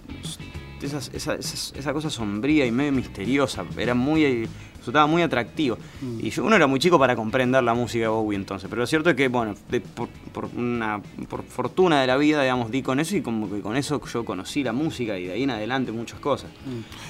esas- 0.82 1.10
esa, 1.14 1.34
esas- 1.36 1.74
esa 1.76 1.94
cosa 1.94 2.10
sombría 2.10 2.66
y 2.66 2.72
medio 2.72 2.92
misteriosa. 2.92 3.66
Era 3.78 3.94
muy 3.96 4.48
resultaba 4.86 5.08
muy 5.08 5.24
atractivo. 5.24 5.78
Mm. 6.02 6.20
Y 6.26 6.30
yo, 6.30 6.44
uno 6.46 6.56
era 6.56 6.68
muy 6.68 6.80
chico 6.80 7.00
para 7.00 7.16
comprender 7.16 7.64
la 7.64 7.74
música 7.74 8.04
de 8.04 8.08
Bowie 8.10 8.36
entonces, 8.38 8.70
pero 8.70 8.82
lo 8.82 8.88
cierto 8.88 9.10
es 9.10 9.16
que, 9.16 9.28
bueno, 9.30 9.56
de- 9.70 9.82
por, 9.82 10.08
por 10.32 10.46
una 10.56 11.02
por 11.28 11.44
fortuna 11.44 12.02
de 12.02 12.08
la 12.08 12.18
vida, 12.18 12.42
digamos, 12.44 12.70
di 12.70 12.84
con 12.84 13.00
eso 13.00 13.16
y 13.18 13.22
como 13.22 13.50
que 13.50 13.62
con 13.62 13.76
eso 13.76 14.00
yo 14.14 14.24
conocí 14.24 14.64
la 14.64 14.74
música 14.74 15.18
y 15.18 15.26
de 15.26 15.34
ahí 15.34 15.44
en 15.44 15.50
adelante 15.50 15.92
muchas 15.92 16.20
cosas. 16.20 16.52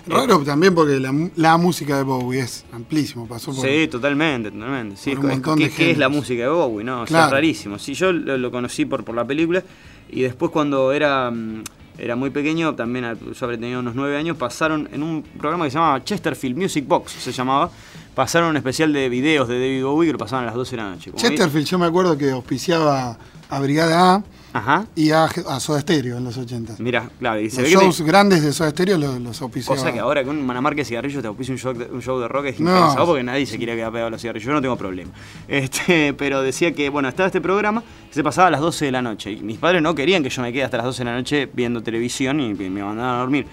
Raro 0.08 0.40
también 0.44 0.74
porque 0.74 1.00
la, 1.36 1.58
música 1.58 1.98
de 1.98 2.04
Bowie 2.04 2.40
es 2.42 2.66
amplísimo, 2.72 3.28
pasó 3.28 3.54
por... 3.54 3.66
Sí, 3.66 3.88
totalmente, 3.88 4.52
totalmente. 4.52 4.96
Sí, 4.96 5.12
por 5.16 5.26
un 5.26 5.32
es- 5.32 5.38
montón 5.38 5.58
¿qué, 5.58 5.66
de 5.66 5.72
qué 5.72 5.92
es 5.92 5.98
la 5.98 6.10
música 6.10 6.44
de 6.44 6.50
Bowie? 6.50 6.84
No, 6.86 7.02
O 7.02 7.08
sea, 7.08 7.16
Claro. 7.16 7.26
es 7.28 7.32
rarísimo. 7.34 7.78
Sí, 7.80 7.94
yo 7.94 8.12
lo, 8.12 8.38
lo 8.38 8.52
conocí 8.52 8.86
por, 8.86 9.04
por 9.04 9.16
la 9.16 9.26
película 9.26 9.64
y 10.10 10.22
después 10.22 10.52
cuando 10.52 10.92
era, 10.94 11.30
mm, 11.32 11.64
era 11.98 12.16
muy 12.16 12.30
pequeño, 12.30 12.76
también 12.76 13.18
yo 13.20 13.46
habría 13.46 13.60
tenido 13.60 13.80
unos 13.80 13.96
nueve 13.96 14.18
años, 14.18 14.38
pasaron 14.38 14.90
en 14.92 15.04
un 15.04 15.24
programa 15.24 15.66
que 15.66 15.72
se 15.72 15.78
llamaba 15.78 16.04
Chesterfield 16.04 16.58
Music 16.58 16.88
Box, 16.88 17.12
se 17.14 17.32
llamaba, 17.32 17.70
pasaron 18.14 18.50
un 18.50 18.58
especial 18.58 18.92
de 18.94 19.10
videos 19.10 19.48
de 19.48 19.56
David 19.56 19.84
Bowie 19.84 20.08
que 20.10 20.14
lo 20.14 20.18
pasaban 20.18 20.44
a 20.44 20.48
las 20.48 20.56
12 20.56 20.72
de 20.72 20.78
la 20.78 20.90
noche. 20.90 21.12
Como 21.12 21.22
Chesterfield, 21.22 21.68
yo 21.68 21.80
me 21.80 21.86
acuerdo 21.86 22.18
que 22.18 22.32
auspiciaba 22.32 23.18
a 23.50 23.60
Brigada 23.60 24.16
A 24.16 24.24
Ajá. 24.56 24.86
y 24.96 25.12
a, 25.12 25.26
a 25.26 25.60
Soda 25.60 25.82
Stereo 25.82 26.18
en 26.18 26.24
los 26.24 26.38
80. 26.38 26.76
Mira, 26.80 27.10
claro, 27.20 27.42
y 27.42 27.50
se 27.50 27.62
Los 27.62 27.70
ve 27.72 27.76
que 27.78 27.84
shows 27.84 27.98
te- 27.98 28.04
grandes 28.06 28.42
de 28.42 28.54
Soda 28.54 28.70
Stereo 28.70 28.98
los, 28.98 29.20
los 29.20 29.42
auspiciaba. 29.42 29.76
Cosa 29.78 29.92
que 29.92 30.00
ahora 30.00 30.24
con 30.24 30.38
una 30.38 30.62
marca 30.62 30.78
de 30.78 30.86
cigarrillos 30.86 31.22
te 31.22 31.28
auspicia 31.28 31.52
un 31.54 31.60
show 31.60 31.74
de, 31.74 31.86
un 31.86 32.02
show 32.02 32.18
de 32.20 32.28
rock 32.30 32.46
es 32.46 32.60
No. 32.62 32.74
impensado 32.76 33.06
porque 33.08 33.24
nadie 33.24 33.46
se 33.46 33.58
quiere 33.58 33.76
quedar 33.76 33.92
pegado 33.92 34.08
a 34.08 34.12
los 34.12 34.22
cigarrillos. 34.22 34.48
Yo 34.48 34.54
no 34.54 34.62
tengo 34.62 34.78
problema. 34.78 35.12
Este, 35.48 36.14
pero 36.18 36.42
decía 36.42 36.74
que, 36.74 36.88
bueno, 36.90 37.10
estaba 37.10 37.28
este 37.28 37.42
programa 37.42 37.84
que 38.08 38.14
se 38.14 38.24
pasaba 38.24 38.48
a 38.48 38.52
las 38.52 38.62
12 38.62 38.86
de 38.86 38.92
la 38.92 39.02
noche. 39.02 39.32
Y 39.34 39.42
mis 39.42 39.58
padres 39.58 39.82
no 39.82 39.94
querían 39.94 40.24
que 40.24 40.30
yo 40.30 40.42
me 40.42 40.54
quede 40.54 40.64
hasta 40.64 40.78
las 40.78 40.86
12 40.86 41.00
de 41.04 41.06
la 41.12 41.16
noche 41.18 41.50
viendo 41.54 41.84
televisión 41.84 42.40
y 42.40 42.54
me 42.54 42.70
mandaban 42.70 43.00
a 43.16 43.20
dormir. 43.20 43.46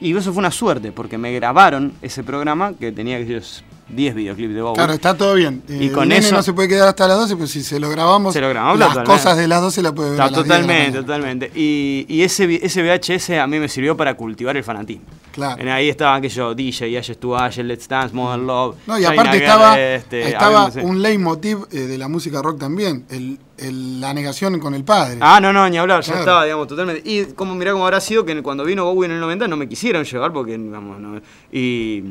Y 0.00 0.16
eso 0.16 0.32
fue 0.32 0.40
una 0.40 0.50
suerte 0.50 0.90
porque 0.92 1.18
me 1.18 1.32
grabaron 1.32 1.92
ese 2.02 2.24
programa 2.24 2.72
que 2.72 2.90
tenía 2.90 3.18
que 3.18 3.26
ser 3.26 3.42
10 3.88 4.14
videoclips 4.14 4.54
de 4.54 4.62
Bowie. 4.62 4.74
Claro, 4.76 4.92
está 4.94 5.16
todo 5.16 5.34
bien. 5.34 5.62
Y 5.68 5.88
Eh, 5.88 5.92
con 5.92 6.08
nene 6.08 6.24
eso- 6.24 6.34
no 6.34 6.42
se 6.42 6.52
puede 6.52 6.68
quedar 6.68 6.88
hasta 6.88 7.06
las 7.08 7.18
12, 7.18 7.34
pero 7.36 7.46
si 7.46 7.62
se 7.62 7.78
lo 7.78 7.90
grabamos, 7.90 8.32
Se 8.32 8.40
lo 8.40 8.48
grabamos 8.48 8.78
las 8.78 8.88
totalmente. 8.88 9.12
cosas 9.22 9.36
de 9.36 9.48
las 9.48 9.60
12 9.60 9.82
las 9.82 9.92
puede 9.92 10.10
ver 10.10 10.18
No, 10.18 10.24
a 10.24 10.30
las 10.30 10.34
10 10.34 10.44
de 10.44 10.48
la 10.48 10.60
totalmente, 10.62 10.98
totalmente. 11.00 11.52
Y, 11.54 12.06
y 12.08 12.22
ese, 12.22 12.60
ese 12.64 12.82
VHS 12.82 13.38
a 13.40 13.46
mí 13.46 13.58
me 13.58 13.68
sirvió 13.68 13.96
para 13.96 14.14
cultivar 14.14 14.56
el 14.56 14.64
fanatismo. 14.64 15.04
Claro. 15.32 15.60
En 15.62 15.68
ahí 15.68 15.88
estaban 15.88 16.18
aquellos 16.18 16.54
DJ, 16.54 16.98
Ashes 16.98 17.18
to 17.18 17.34
Ashes, 17.36 17.64
Let's 17.64 17.88
Dance, 17.88 18.14
Modern 18.14 18.46
Love. 18.46 18.76
No, 18.86 18.98
y 18.98 19.04
aparte 19.06 19.38
estaba, 19.38 19.80
este, 19.80 20.28
estaba 20.28 20.70
un 20.82 21.00
leitmotiv 21.00 21.58
eh, 21.70 21.78
de 21.80 21.96
la 21.96 22.06
música 22.08 22.42
rock 22.42 22.58
también, 22.58 23.06
el, 23.08 23.38
el- 23.56 23.98
la 24.00 24.12
negación 24.12 24.58
con 24.60 24.74
el 24.74 24.84
padre. 24.84 25.16
Ah, 25.22 25.40
no, 25.40 25.50
no, 25.50 25.66
ni 25.70 25.78
hablar, 25.78 26.02
ya 26.02 26.18
estaba, 26.18 26.44
digamos, 26.44 26.66
totalmente. 26.68 27.02
Y 27.08 27.24
como 27.32 27.54
mirá 27.54 27.72
cómo 27.72 27.84
habrá 27.84 28.00
sido 28.02 28.26
que 28.26 28.42
cuando 28.42 28.62
vino 28.64 28.84
Bowie 28.84 29.06
en 29.06 29.12
el 29.12 29.20
90 29.20 29.48
no 29.48 29.56
me 29.56 29.68
quisieron 29.68 30.04
llevar 30.04 30.34
porque, 30.34 30.58
digamos, 30.58 31.00
no, 31.00 31.18
y, 31.50 32.02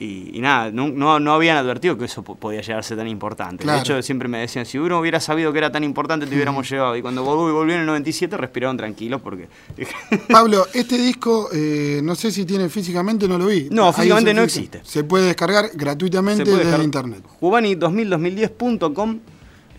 y, 0.00 0.30
y 0.36 0.40
nada, 0.40 0.70
no, 0.70 0.88
no, 0.88 1.18
no 1.20 1.32
habían 1.32 1.56
advertido 1.56 1.98
que 1.98 2.04
eso 2.04 2.22
po- 2.22 2.36
podía 2.36 2.60
llegar 2.60 2.78
a 2.80 2.82
ser 2.82 2.96
tan 2.96 3.08
importante. 3.08 3.64
Claro. 3.64 3.78
De 3.78 3.82
hecho, 3.82 4.02
siempre 4.02 4.28
me 4.28 4.38
decían, 4.38 4.64
si 4.66 4.78
uno 4.78 4.98
hubiera 5.00 5.18
sabido 5.20 5.52
que 5.52 5.58
era 5.58 5.72
tan 5.72 5.82
importante, 5.84 6.26
te 6.26 6.34
hubiéramos 6.34 6.68
llevado. 6.70 6.96
Y 6.96 7.02
cuando 7.02 7.24
Bowie 7.24 7.52
volvió 7.52 7.74
en 7.74 7.80
el 7.80 7.86
97, 7.86 8.36
respiraron 8.36 8.76
tranquilos 8.76 9.20
porque... 9.22 9.48
Pablo, 10.30 10.66
este 10.74 10.96
disco, 10.98 11.48
eh, 11.52 12.00
no 12.02 12.14
sé 12.14 12.30
si 12.30 12.44
tiene 12.44 12.68
físicamente, 12.68 13.26
no 13.28 13.38
lo 13.38 13.46
vi. 13.46 13.68
No, 13.70 13.92
físicamente 13.92 14.32
no 14.34 14.42
existe. 14.42 14.80
Se 14.84 15.04
puede 15.04 15.26
descargar 15.26 15.70
gratuitamente 15.74 16.44
puede 16.44 16.58
desde 16.58 16.70
dejar- 16.70 16.84
internet. 16.84 17.22
Jubani2000-2010.com 17.40 19.18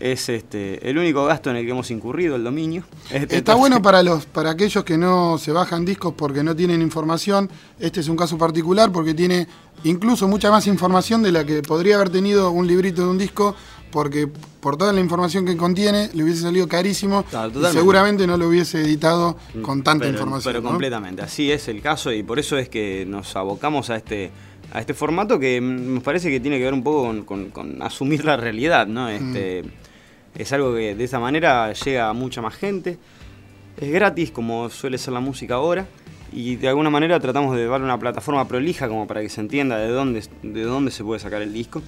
es 0.00 0.28
este, 0.30 0.88
el 0.88 0.96
único 0.98 1.24
gasto 1.26 1.50
en 1.50 1.56
el 1.56 1.64
que 1.64 1.70
hemos 1.72 1.90
incurrido, 1.90 2.36
el 2.36 2.42
dominio. 2.44 2.84
Este, 3.04 3.16
Está 3.18 3.36
entonces- 3.36 3.60
bueno 3.60 3.82
para 3.82 4.02
los 4.02 4.26
para 4.26 4.50
aquellos 4.50 4.82
que 4.82 4.96
no 4.98 5.36
se 5.38 5.52
bajan 5.52 5.84
discos 5.84 6.14
porque 6.16 6.42
no 6.42 6.56
tienen 6.56 6.80
información. 6.82 7.48
Este 7.78 8.00
es 8.00 8.08
un 8.08 8.16
caso 8.16 8.38
particular 8.38 8.90
porque 8.90 9.14
tiene 9.14 9.46
incluso 9.84 10.26
mucha 10.26 10.50
más 10.50 10.66
información 10.66 11.22
de 11.22 11.32
la 11.32 11.44
que 11.44 11.62
podría 11.62 11.96
haber 11.96 12.10
tenido 12.10 12.50
un 12.50 12.66
librito 12.66 13.02
de 13.02 13.08
un 13.08 13.18
disco 13.18 13.54
porque 13.90 14.28
por 14.60 14.76
toda 14.76 14.92
la 14.92 15.00
información 15.00 15.44
que 15.44 15.56
contiene 15.56 16.10
le 16.14 16.22
hubiese 16.22 16.42
salido 16.42 16.68
carísimo 16.68 17.24
Claro, 17.24 17.50
y 17.60 17.72
seguramente 17.72 18.24
no 18.26 18.36
lo 18.36 18.46
hubiese 18.48 18.80
editado 18.82 19.36
con 19.62 19.82
tanta 19.82 20.04
pero, 20.04 20.12
información. 20.16 20.52
Pero 20.52 20.62
¿no? 20.62 20.68
completamente, 20.70 21.22
así 21.22 21.50
es 21.50 21.66
el 21.68 21.82
caso 21.82 22.12
y 22.12 22.22
por 22.22 22.38
eso 22.38 22.56
es 22.56 22.68
que 22.68 23.04
nos 23.06 23.34
abocamos 23.36 23.90
a 23.90 23.96
este 23.96 24.30
a 24.72 24.78
este 24.78 24.94
formato 24.94 25.40
que 25.40 25.60
mm, 25.60 25.64
me 25.64 26.00
parece 26.00 26.30
que 26.30 26.38
tiene 26.38 26.56
que 26.58 26.64
ver 26.64 26.74
un 26.74 26.84
poco 26.84 27.02
con, 27.02 27.24
con- 27.24 27.50
con 27.50 27.82
asumir 27.82 28.24
la 28.24 28.36
realidad, 28.36 28.86
¿no? 28.86 29.08
Este, 29.08 29.64
Es 30.34 30.52
algo 30.52 30.74
que 30.74 30.94
de 30.94 31.04
esa 31.04 31.18
manera 31.18 31.72
llega 31.72 32.08
a 32.08 32.12
mucha 32.12 32.40
más 32.40 32.54
gente, 32.54 32.98
es 33.80 33.90
gratis 33.90 34.30
como 34.30 34.68
suele 34.70 34.98
ser 34.98 35.12
la 35.12 35.20
música 35.20 35.54
ahora 35.54 35.86
y 36.32 36.56
de 36.56 36.68
alguna 36.68 36.90
manera 36.90 37.18
tratamos 37.18 37.56
de 37.56 37.66
darle 37.66 37.86
una 37.86 37.98
plataforma 37.98 38.46
prolija 38.46 38.88
como 38.88 39.06
para 39.06 39.20
que 39.20 39.28
se 39.28 39.40
entienda 39.40 39.78
de 39.78 39.88
dónde, 39.88 40.22
de 40.42 40.62
dónde 40.62 40.90
se 40.90 41.02
puede 41.02 41.20
sacar 41.20 41.42
el 41.42 41.52
disco. 41.52 41.82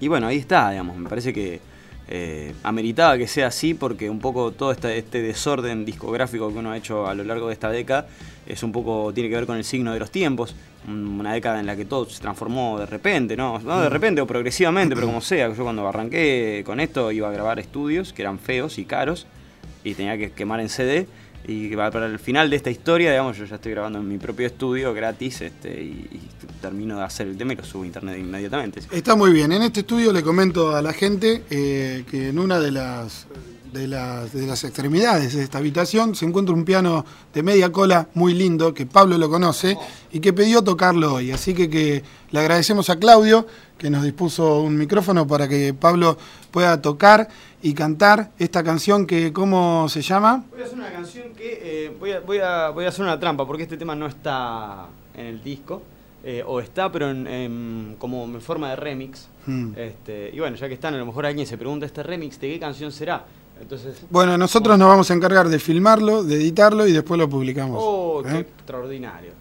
Y 0.00 0.08
bueno, 0.08 0.28
ahí 0.28 0.36
está, 0.36 0.70
digamos, 0.70 0.96
me 0.96 1.08
parece 1.08 1.32
que 1.32 1.60
eh, 2.08 2.54
ameritaba 2.62 3.18
que 3.18 3.26
sea 3.26 3.48
así 3.48 3.74
porque 3.74 4.08
un 4.08 4.18
poco 4.18 4.52
todo 4.52 4.72
este, 4.72 4.96
este 4.98 5.20
desorden 5.22 5.84
discográfico 5.84 6.50
que 6.52 6.58
uno 6.58 6.70
ha 6.72 6.76
hecho 6.76 7.06
a 7.06 7.14
lo 7.14 7.22
largo 7.24 7.48
de 7.48 7.52
esta 7.52 7.70
década 7.70 8.06
es 8.46 8.62
un 8.62 8.72
poco, 8.72 9.12
tiene 9.12 9.28
que 9.28 9.34
ver 9.36 9.44
con 9.46 9.56
el 9.58 9.64
signo 9.64 9.92
de 9.92 9.98
los 9.98 10.10
tiempos, 10.10 10.54
un- 10.86 11.20
una 11.20 11.34
década 11.34 11.60
en 11.60 11.66
la 11.66 11.76
que 11.76 11.84
todo 11.84 12.08
se 12.08 12.20
transformó 12.22 12.78
de 12.78 12.86
repente, 12.86 13.36
¿no? 13.36 13.58
No 13.58 13.80
de 13.82 13.90
repente 13.90 14.22
o 14.22 14.26
progresivamente, 14.26 14.94
pero 14.94 15.06
como 15.06 15.20
sea, 15.20 15.52
yo 15.54 15.62
cuando 15.64 15.86
arranqué 15.86 16.62
con 16.64 16.80
esto 16.80 17.12
iba 17.12 17.28
a 17.28 17.32
grabar 17.32 17.58
estudios 17.58 18.12
que 18.14 18.22
eran 18.22 18.38
feos 18.38 18.78
y 18.78 18.86
caros 18.86 19.26
y 19.84 19.94
tenía 19.94 20.16
que 20.16 20.30
quemar 20.32 20.60
en 20.60 20.70
CD. 20.70 21.06
Y 21.46 21.74
para 21.74 22.06
el 22.06 22.18
final 22.18 22.50
de 22.50 22.56
esta 22.56 22.70
historia, 22.70 23.10
digamos, 23.10 23.36
yo 23.38 23.46
ya 23.46 23.56
estoy 23.56 23.72
grabando 23.72 23.98
en 23.98 24.08
mi 24.08 24.18
propio 24.18 24.46
estudio 24.46 24.92
gratis 24.92 25.40
este, 25.40 25.82
y, 25.82 26.08
y 26.12 26.20
termino 26.60 26.98
de 26.98 27.04
hacer 27.04 27.26
el 27.28 27.36
tema 27.36 27.52
y 27.52 27.56
lo 27.56 27.64
subo 27.64 27.84
a 27.84 27.86
internet 27.86 28.18
inmediatamente. 28.18 28.80
Está 28.90 29.16
muy 29.16 29.32
bien. 29.32 29.52
En 29.52 29.62
este 29.62 29.80
estudio 29.80 30.12
le 30.12 30.22
comento 30.22 30.74
a 30.74 30.82
la 30.82 30.92
gente 30.92 31.44
eh, 31.50 32.04
que 32.10 32.28
en 32.28 32.38
una 32.38 32.60
de 32.60 32.70
las, 32.70 33.26
de, 33.72 33.86
las, 33.88 34.32
de 34.32 34.46
las 34.46 34.64
extremidades 34.64 35.34
de 35.34 35.42
esta 35.42 35.58
habitación 35.58 36.14
se 36.14 36.24
encuentra 36.26 36.54
un 36.54 36.64
piano 36.64 37.04
de 37.32 37.42
media 37.42 37.70
cola 37.72 38.08
muy 38.14 38.34
lindo, 38.34 38.72
que 38.74 38.86
Pablo 38.86 39.18
lo 39.18 39.28
conoce 39.28 39.76
y 40.12 40.20
que 40.20 40.32
pidió 40.32 40.62
tocarlo 40.62 41.14
hoy. 41.14 41.30
Así 41.32 41.54
que, 41.54 41.68
que 41.68 42.02
le 42.30 42.40
agradecemos 42.40 42.90
a 42.90 42.98
Claudio, 42.98 43.46
que 43.76 43.90
nos 43.90 44.02
dispuso 44.04 44.60
un 44.60 44.76
micrófono 44.76 45.26
para 45.26 45.48
que 45.48 45.74
Pablo 45.74 46.16
pueda 46.50 46.80
tocar 46.82 47.28
y 47.62 47.74
cantar 47.74 48.30
esta 48.38 48.62
canción 48.62 49.06
que, 49.06 49.32
¿cómo 49.32 49.88
se 49.88 50.02
llama? 50.02 50.44
Voy 50.50 50.62
a 50.62 50.64
hacer 50.64 50.78
una 50.78 50.90
canción 50.92 51.32
que 51.36 51.60
eh, 51.62 51.96
voy, 51.98 52.12
a, 52.12 52.20
voy, 52.20 52.38
a, 52.38 52.70
voy 52.70 52.84
a 52.84 52.88
hacer 52.88 53.04
una 53.04 53.18
trampa 53.18 53.46
porque 53.46 53.64
este 53.64 53.76
tema 53.76 53.94
no 53.94 54.06
está 54.06 54.86
en 55.14 55.26
el 55.26 55.42
disco. 55.42 55.82
eh, 56.24 56.42
o 56.44 56.60
está, 56.60 56.90
pero 56.90 57.10
en, 57.10 57.26
en- 57.28 57.96
como 57.98 58.24
en 58.24 58.40
forma 58.40 58.70
de 58.70 58.76
remix. 58.76 59.28
Hmm. 59.46 59.72
Este, 59.76 60.30
y 60.34 60.38
bueno, 60.40 60.56
ya 60.56 60.66
que 60.68 60.74
están, 60.74 60.92
a 60.94 60.98
lo 60.98 61.06
mejor 61.06 61.24
alguien 61.24 61.46
se 61.46 61.56
pregunta, 61.56 61.86
¿este 61.86 62.02
remix 62.02 62.38
de 62.40 62.48
qué 62.52 62.58
canción 62.58 62.90
será? 62.92 63.24
Entonces, 63.60 63.96
Bueno, 64.10 64.38
nosotros 64.38 64.78
nos 64.78 64.88
vamos 64.88 65.10
a 65.10 65.14
encargar 65.14 65.48
de 65.48 65.58
filmarlo, 65.58 66.22
de 66.22 66.36
editarlo 66.36 66.86
y 66.86 66.92
después 66.92 67.18
lo 67.18 67.28
publicamos. 67.28 67.78
oh, 67.80 68.22
qué 68.24 68.36
¿eh? 68.36 68.40
extraordinario. 68.40 69.32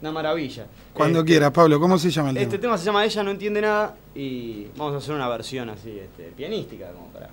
Una 0.00 0.12
maravilla. 0.12 0.66
Cuando 0.94 1.20
Este, 1.20 1.32
quieras, 1.32 1.50
Pablo, 1.50 1.80
¿cómo 1.80 1.98
se 1.98 2.10
llama 2.10 2.30
el 2.30 2.36
Este 2.36 2.50
tema? 2.58 2.60
tema 2.74 2.78
se 2.78 2.84
llama 2.86 3.04
Ella 3.04 3.22
no 3.24 3.30
entiende 3.32 3.60
nada 3.60 3.96
y 4.14 4.66
vamos 4.76 4.94
a 4.94 4.96
hacer 4.98 5.14
una 5.14 5.28
versión 5.28 5.68
así, 5.70 5.90
este, 5.98 6.32
pianística, 6.36 6.90
como 6.92 7.08
para. 7.08 7.30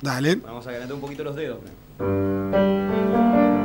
Dale. 0.00 0.36
Vamos 0.36 0.66
a 0.66 0.72
calentar 0.72 0.94
un 0.94 1.00
poquito 1.00 1.24
los 1.24 1.34
dedos. 1.36 1.58
¿no? 1.98 3.61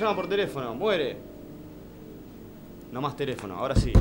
Llama 0.00 0.16
por 0.16 0.28
teléfono, 0.28 0.74
muere. 0.74 1.16
No 2.90 3.00
más 3.00 3.16
teléfono, 3.16 3.56
ahora 3.56 3.74
sí. 3.74 3.92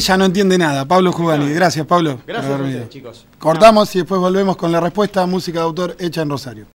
ya 0.00 0.16
no 0.16 0.24
entiende 0.24 0.58
nada. 0.58 0.84
Pablo 0.86 1.12
Jugani. 1.12 1.52
Gracias, 1.52 1.86
Pablo. 1.86 2.18
Gracias, 2.26 2.52
por 2.52 2.66
ustedes, 2.66 2.88
chicos. 2.88 3.26
Cortamos 3.38 3.94
y 3.94 4.00
después 4.00 4.20
volvemos 4.20 4.56
con 4.56 4.72
la 4.72 4.80
respuesta. 4.80 5.24
Música 5.26 5.60
de 5.60 5.64
autor 5.64 5.96
hecha 5.98 6.22
en 6.22 6.30
Rosario. 6.30 6.66